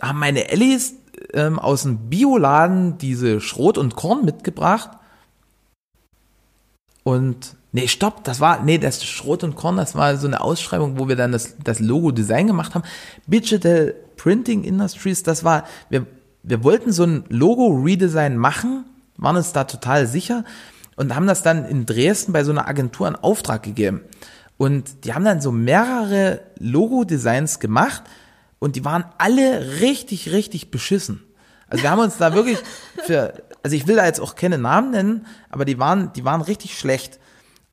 haben 0.00 0.18
meine 0.18 0.48
Ellis 0.50 0.94
ähm, 1.34 1.58
aus 1.58 1.82
dem 1.82 2.08
Bioladen 2.08 2.96
diese 2.96 3.40
Schrot 3.40 3.76
und 3.76 3.94
Korn 3.94 4.24
mitgebracht 4.24 4.90
und 7.04 7.56
Nee, 7.76 7.88
stopp, 7.88 8.22
das 8.22 8.38
war, 8.38 8.62
nee, 8.62 8.78
das 8.78 9.04
Schrot 9.04 9.42
und 9.42 9.56
Korn, 9.56 9.76
das 9.76 9.96
war 9.96 10.16
so 10.16 10.28
eine 10.28 10.40
Ausschreibung, 10.40 10.96
wo 10.96 11.08
wir 11.08 11.16
dann 11.16 11.32
das, 11.32 11.56
das 11.64 11.80
Logo-Design 11.80 12.46
gemacht 12.46 12.76
haben. 12.76 12.84
Digital 13.26 13.96
Printing 14.16 14.62
Industries, 14.62 15.24
das 15.24 15.42
war, 15.42 15.64
wir, 15.90 16.06
wir 16.44 16.62
wollten 16.62 16.92
so 16.92 17.02
ein 17.02 17.24
Logo-Redesign 17.30 18.36
machen, 18.36 18.84
waren 19.16 19.34
uns 19.34 19.52
da 19.52 19.64
total 19.64 20.06
sicher 20.06 20.44
und 20.94 21.16
haben 21.16 21.26
das 21.26 21.42
dann 21.42 21.64
in 21.64 21.84
Dresden 21.84 22.32
bei 22.32 22.44
so 22.44 22.52
einer 22.52 22.68
Agentur 22.68 23.08
in 23.08 23.16
Auftrag 23.16 23.64
gegeben. 23.64 24.02
Und 24.56 25.04
die 25.04 25.12
haben 25.12 25.24
dann 25.24 25.40
so 25.40 25.50
mehrere 25.50 26.42
Logo-Designs 26.60 27.58
gemacht 27.58 28.04
und 28.60 28.76
die 28.76 28.84
waren 28.84 29.04
alle 29.18 29.80
richtig, 29.80 30.30
richtig 30.30 30.70
beschissen. 30.70 31.24
Also 31.68 31.82
wir 31.82 31.90
haben 31.90 31.98
uns 31.98 32.18
da 32.18 32.34
wirklich 32.34 32.58
für 33.04 33.34
also 33.64 33.74
ich 33.74 33.88
will 33.88 33.96
da 33.96 34.04
jetzt 34.04 34.20
auch 34.20 34.36
keine 34.36 34.58
Namen 34.58 34.90
nennen, 34.90 35.26
aber 35.48 35.64
die 35.64 35.78
waren, 35.78 36.12
die 36.12 36.24
waren 36.24 36.42
richtig 36.42 36.78
schlecht. 36.78 37.18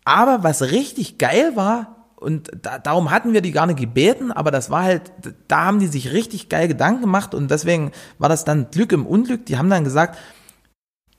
Aber 0.04 0.44
was 0.44 0.62
richtig 0.64 1.18
geil 1.18 1.56
war, 1.56 2.02
und 2.22 2.52
da, 2.62 2.78
darum 2.78 3.10
hatten 3.10 3.34
wir 3.34 3.42
die 3.42 3.52
gar 3.52 3.66
nicht 3.66 3.80
gebeten, 3.80 4.32
aber 4.32 4.52
das 4.52 4.70
war 4.70 4.84
halt, 4.84 5.12
da 5.48 5.66
haben 5.66 5.80
die 5.80 5.88
sich 5.88 6.12
richtig 6.12 6.50
geil 6.50 6.68
Gedanken 6.68 7.02
gemacht 7.02 7.34
und 7.34 7.50
deswegen 7.50 7.92
war 8.20 8.30
das 8.30 8.46
dann 8.46 8.70
Glück 8.70 8.92
im 8.92 9.08
Unglück. 9.08 9.48
Die 9.48 9.58
haben 9.58 9.72
dann 9.72 9.84
gesagt, 9.84 10.20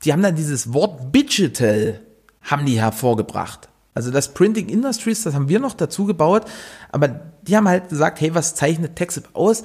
die 0.04 0.12
haben 0.12 0.22
dann 0.22 0.36
dieses 0.36 0.72
Wort 0.72 1.12
Digital 1.14 2.00
haben 2.40 2.66
die 2.66 2.80
hervorgebracht. 2.80 3.68
Also 3.94 4.12
das 4.12 4.32
Printing 4.32 4.68
Industries, 4.68 5.24
das 5.24 5.34
haben 5.34 5.48
wir 5.48 5.58
noch 5.58 5.74
dazu 5.74 6.06
gebaut, 6.06 6.44
aber 6.92 7.08
die 7.08 7.56
haben 7.56 7.68
halt 7.68 7.88
gesagt, 7.88 8.20
hey, 8.20 8.34
was 8.34 8.54
zeichnet 8.54 8.94
TechSip 8.94 9.28
aus? 9.32 9.64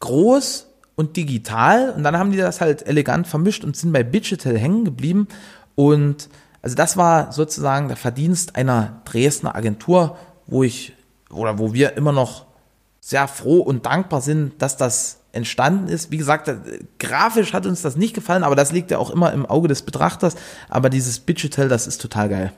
Groß 0.00 0.66
und 0.96 1.16
digital 1.16 1.90
und 1.90 2.02
dann 2.02 2.18
haben 2.18 2.32
die 2.32 2.38
das 2.38 2.60
halt 2.62 2.86
elegant 2.86 3.26
vermischt 3.26 3.64
und 3.64 3.76
sind 3.76 3.92
bei 3.92 4.02
Digital 4.02 4.56
hängen 4.56 4.86
geblieben 4.86 5.28
und 5.74 6.30
also 6.62 6.76
das 6.76 6.96
war 6.96 7.32
sozusagen 7.32 7.88
der 7.88 7.96
Verdienst 7.96 8.56
einer 8.56 9.00
Dresdner 9.04 9.54
Agentur, 9.54 10.16
wo 10.46 10.62
ich 10.62 10.94
oder 11.30 11.58
wo 11.58 11.72
wir 11.72 11.96
immer 11.96 12.12
noch 12.12 12.46
sehr 13.00 13.28
froh 13.28 13.60
und 13.60 13.86
dankbar 13.86 14.20
sind, 14.20 14.60
dass 14.60 14.76
das 14.76 15.20
entstanden 15.32 15.88
ist. 15.88 16.10
Wie 16.10 16.16
gesagt, 16.16 16.48
äh, 16.48 16.58
grafisch 16.98 17.52
hat 17.52 17.66
uns 17.66 17.82
das 17.82 17.96
nicht 17.96 18.14
gefallen, 18.14 18.44
aber 18.44 18.56
das 18.56 18.72
liegt 18.72 18.90
ja 18.90 18.98
auch 18.98 19.10
immer 19.10 19.32
im 19.32 19.46
Auge 19.46 19.68
des 19.68 19.82
Betrachters. 19.82 20.34
Aber 20.68 20.90
dieses 20.90 21.24
Digital, 21.24 21.68
das 21.68 21.86
ist 21.86 22.00
total 22.00 22.28
geil. 22.28 22.52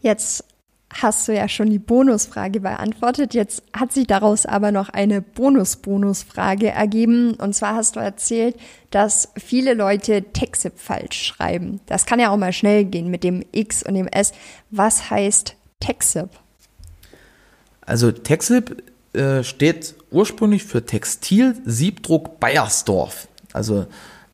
Jetzt 0.00 0.44
hast 0.92 1.28
du 1.28 1.34
ja 1.34 1.48
schon 1.48 1.70
die 1.70 1.78
Bonusfrage 1.78 2.60
beantwortet. 2.60 3.34
Jetzt 3.34 3.62
hat 3.72 3.92
sich 3.92 4.06
daraus 4.06 4.44
aber 4.44 4.72
noch 4.72 4.88
eine 4.88 5.22
Bonus-Bonusfrage 5.22 6.70
ergeben. 6.70 7.34
Und 7.34 7.54
zwar 7.54 7.76
hast 7.76 7.96
du 7.96 8.00
erzählt, 8.00 8.56
dass 8.90 9.28
viele 9.36 9.74
Leute 9.74 10.24
Texip 10.32 10.72
falsch 10.76 11.22
schreiben. 11.22 11.80
Das 11.86 12.06
kann 12.06 12.18
ja 12.18 12.30
auch 12.30 12.36
mal 12.36 12.52
schnell 12.52 12.84
gehen 12.84 13.08
mit 13.08 13.22
dem 13.22 13.44
X 13.52 13.82
und 13.82 13.94
dem 13.94 14.08
S. 14.08 14.32
Was 14.70 15.10
heißt 15.10 15.54
Texip? 15.78 16.28
Also 17.82 18.10
Texip 18.10 18.82
äh, 19.12 19.42
steht 19.44 19.94
ursprünglich 20.10 20.64
für 20.64 20.84
Textil 20.84 21.56
Siebdruck 21.64 22.40
Bayersdorf. 22.40 23.28
Also 23.52 23.86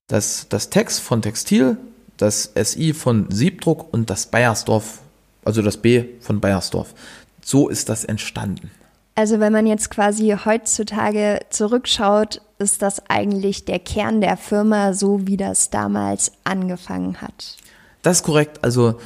das, 0.07 0.47
das 0.49 0.71
Text 0.71 1.01
von 1.01 1.21
Textil, 1.21 1.77
das 2.17 2.53
SI 2.55 2.95
von 2.95 3.31
Siebdruck 3.31 3.93
und 3.93 4.09
das 4.09 4.27
Bayersdorf 4.27 5.01
also 5.47 5.63
das 5.63 5.77
B 5.77 6.05
von 6.21 6.41
Bayersdorf. 6.41 6.95
So 7.43 7.69
ist 7.69 7.89
das 7.89 8.05
entstanden. 8.05 8.71
Also 9.15 9.41
wenn 9.41 9.53
man 9.53 9.67
jetzt 9.67 9.91
quasi 9.91 10.37
heutzutage 10.45 11.41
zurückschaut, 11.49 12.43
ist 12.59 12.83
das 12.83 13.09
eigentlich 13.09 13.65
der 13.65 13.79
Kern 13.79 14.21
der 14.21 14.37
Firma, 14.37 14.93
so 14.93 15.27
wie 15.27 15.37
das 15.37 15.71
damals 15.71 16.33
angefangen 16.45 17.23
hat. 17.23 17.57
Das 18.03 18.19
ist 18.19 18.23
korrekt. 18.25 18.63
Also 18.63 18.99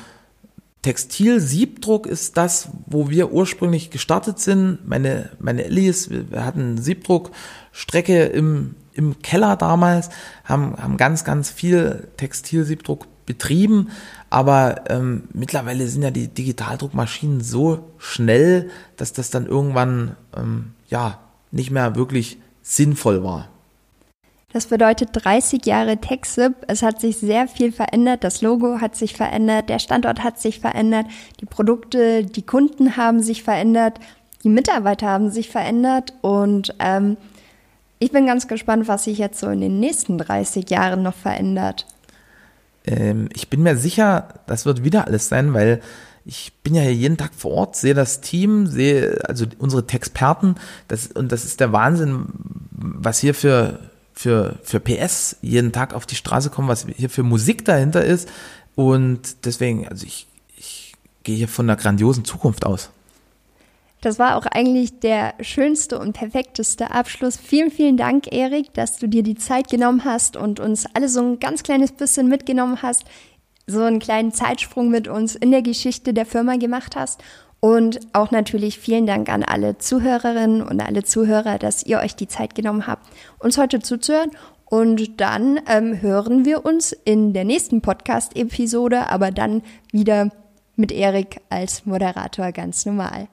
Textil-Siebdruck 0.83 2.07
ist 2.07 2.37
das, 2.37 2.71
wo 2.87 3.11
wir 3.11 3.33
ursprünglich 3.33 3.91
gestartet 3.91 4.39
sind. 4.39 4.79
Meine, 4.87 5.31
meine 5.39 5.65
Ellis, 5.65 6.11
wir 6.11 6.45
hatten 6.45 6.79
Siebdruckstrecke 6.79 8.25
im, 8.25 8.75
im 8.95 9.21
Keller 9.21 9.57
damals, 9.57 10.11
haben, 10.45 10.77
haben 10.77 10.97
ganz, 10.97 11.25
ganz 11.25 11.51
viel 11.51 12.09
Textil-Siebdruck 12.17 13.07
betrieben, 13.27 13.91
aber 14.31 14.85
ähm, 14.89 15.25
mittlerweile 15.33 15.89
sind 15.89 16.03
ja 16.03 16.13
die 16.13 16.29
Digitaldruckmaschinen 16.29 17.41
so 17.41 17.91
schnell, 17.99 18.71
dass 18.97 19.13
das 19.13 19.31
dann 19.31 19.47
irgendwann 19.47 20.17
ähm, 20.37 20.73
ja 20.89 21.19
nicht 21.51 21.73
mehr 21.73 21.97
wirklich 21.97 22.39
sinnvoll 22.63 23.25
war. 23.25 23.49
Das 24.53 24.67
bedeutet 24.67 25.11
30 25.13 25.65
Jahre 25.67 25.97
TechSip. 25.99 26.55
Es 26.67 26.83
hat 26.83 27.01
sich 27.01 27.19
sehr 27.19 27.47
viel 27.47 27.71
verändert. 27.71 28.25
Das 28.25 28.43
Logo 28.43 28.81
hat 28.81 28.97
sich 28.97 29.15
verändert. 29.15 29.69
Der 29.69 29.79
Standort 29.79 30.25
hat 30.25 30.41
sich 30.41 30.59
verändert. 30.59 31.07
Die 31.41 31.47
Produkte, 31.47 32.25
die 32.25 32.43
Kunden 32.43 32.97
haben 32.97 33.23
sich 33.23 33.45
verändert. 33.45 34.01
Die 34.43 34.49
Mitarbeiter 34.49 35.07
haben 35.07 35.31
sich 35.31 35.51
verändert. 35.51 36.15
Und 36.21 36.75
ähm, 36.81 37.17
ich 38.01 38.11
bin 38.11 38.27
ganz 38.27 38.49
gespannt, 38.49 38.89
was 38.89 39.05
sich 39.05 39.19
jetzt 39.19 39.39
so 39.39 39.49
in 39.51 39.61
den 39.61 39.79
nächsten 39.79 40.19
30 40.19 40.69
Jahren 40.69 41.03
noch 41.03 41.15
verändert. 41.15 41.87
Ähm, 42.91 43.29
ich 43.35 43.49
bin 43.49 43.63
mir 43.63 43.77
sicher, 43.77 44.29
das 44.47 44.67
wird 44.67 44.85
wieder 44.85 45.07
alles 45.07 45.29
sein, 45.29 45.55
weil 45.55 45.81
ich 46.25 46.53
bin 46.63 46.75
ja 46.75 46.83
hier 46.83 46.95
jeden 46.95 47.17
Tag 47.17 47.35
vor 47.35 47.53
Ort, 47.53 47.77
sehe 47.77 47.95
das 47.95 48.21
Team, 48.21 48.67
sehe 48.67 49.19
also 49.27 49.47
unsere 49.59 49.87
Texperten, 49.87 50.57
das, 50.89 51.07
und 51.07 51.33
das 51.33 51.45
ist 51.45 51.61
der 51.61 51.73
Wahnsinn, 51.73 52.27
was 52.73 53.21
hier 53.21 53.35
für, 53.35 53.79
für, 54.13 54.57
für 54.63 54.81
PS 54.81 55.37
jeden 55.41 55.73
Tag 55.73 55.95
auf 55.95 56.05
die 56.05 56.17
Straße 56.17 56.51
kommt, 56.51 56.69
was 56.69 56.87
hier 56.95 57.11
für 57.11 57.23
Musik 57.23 57.65
dahinter 57.65 58.05
ist. 58.05 58.29
Und 58.75 59.45
deswegen, 59.47 59.89
also 59.89 60.07
ich, 60.07 60.27
ich 60.57 60.95
gehe 61.23 61.37
hier 61.37 61.49
von 61.49 61.69
einer 61.69 61.81
grandiosen 61.81 62.25
Zukunft 62.25 62.67
aus. 62.67 62.91
Das 64.01 64.19
war 64.19 64.37
auch 64.37 64.47
eigentlich 64.47 65.01
der 65.01 65.35
schönste 65.41 65.99
und 65.99 66.15
perfekteste 66.15 66.91
Abschluss. 66.91 67.37
Vielen, 67.37 67.71
vielen 67.71 67.99
Dank, 67.99 68.33
Erik, 68.33 68.73
dass 68.73 68.97
du 68.97 69.07
dir 69.07 69.23
die 69.23 69.35
Zeit 69.35 69.69
genommen 69.69 70.05
hast 70.05 70.37
und 70.37 70.59
uns 70.59 70.87
alle 70.95 71.09
so 71.09 71.21
ein 71.21 71.39
ganz 71.39 71.63
kleines 71.63 71.93
bisschen 71.93 72.29
mitgenommen 72.29 72.81
hast, 72.81 73.05
so 73.67 73.83
einen 73.83 73.99
kleinen 73.99 74.33
Zeitsprung 74.33 74.89
mit 74.89 75.07
uns 75.07 75.35
in 75.35 75.51
der 75.51 75.63
Geschichte 75.63 76.15
der 76.15 76.25
Firma 76.25 76.57
gemacht 76.57 76.97
hast. 76.97 77.23
Und 77.61 78.01
auch 78.15 78.31
natürlich 78.31 78.79
vielen 78.79 79.07
Dank 79.07 79.29
an 79.29 79.43
alle 79.43 79.77
Zuhörerinnen 79.77 80.63
und 80.63 80.81
alle 80.81 81.05
Zuhörer, 81.05 81.59
dass 81.59 81.85
ihr 81.85 81.99
euch 81.99 82.17
die 82.17 82.29
Zeit 82.29 82.55
genommen 82.55 82.87
habt, 82.87 83.07
uns 83.39 83.59
heute 83.59 83.81
zuzuhören. 83.81 84.31
Und 84.65 85.21
dann 85.21 85.61
ähm, 85.67 86.01
hören 86.01 86.47
wir 86.47 86.65
uns 86.65 86.93
in 86.93 87.35
der 87.35 87.45
nächsten 87.45 87.83
Podcast-Episode, 87.83 89.11
aber 89.11 89.31
dann 89.31 89.63
wieder 89.93 90.31
mit 90.77 90.91
Erik 90.91 91.43
als 91.51 91.85
Moderator 91.85 92.51
ganz 92.53 92.87
normal. 92.87 93.29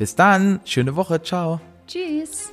Bis 0.00 0.14
dann, 0.14 0.60
schöne 0.64 0.96
Woche, 0.96 1.22
ciao. 1.22 1.60
Tschüss. 1.86 2.50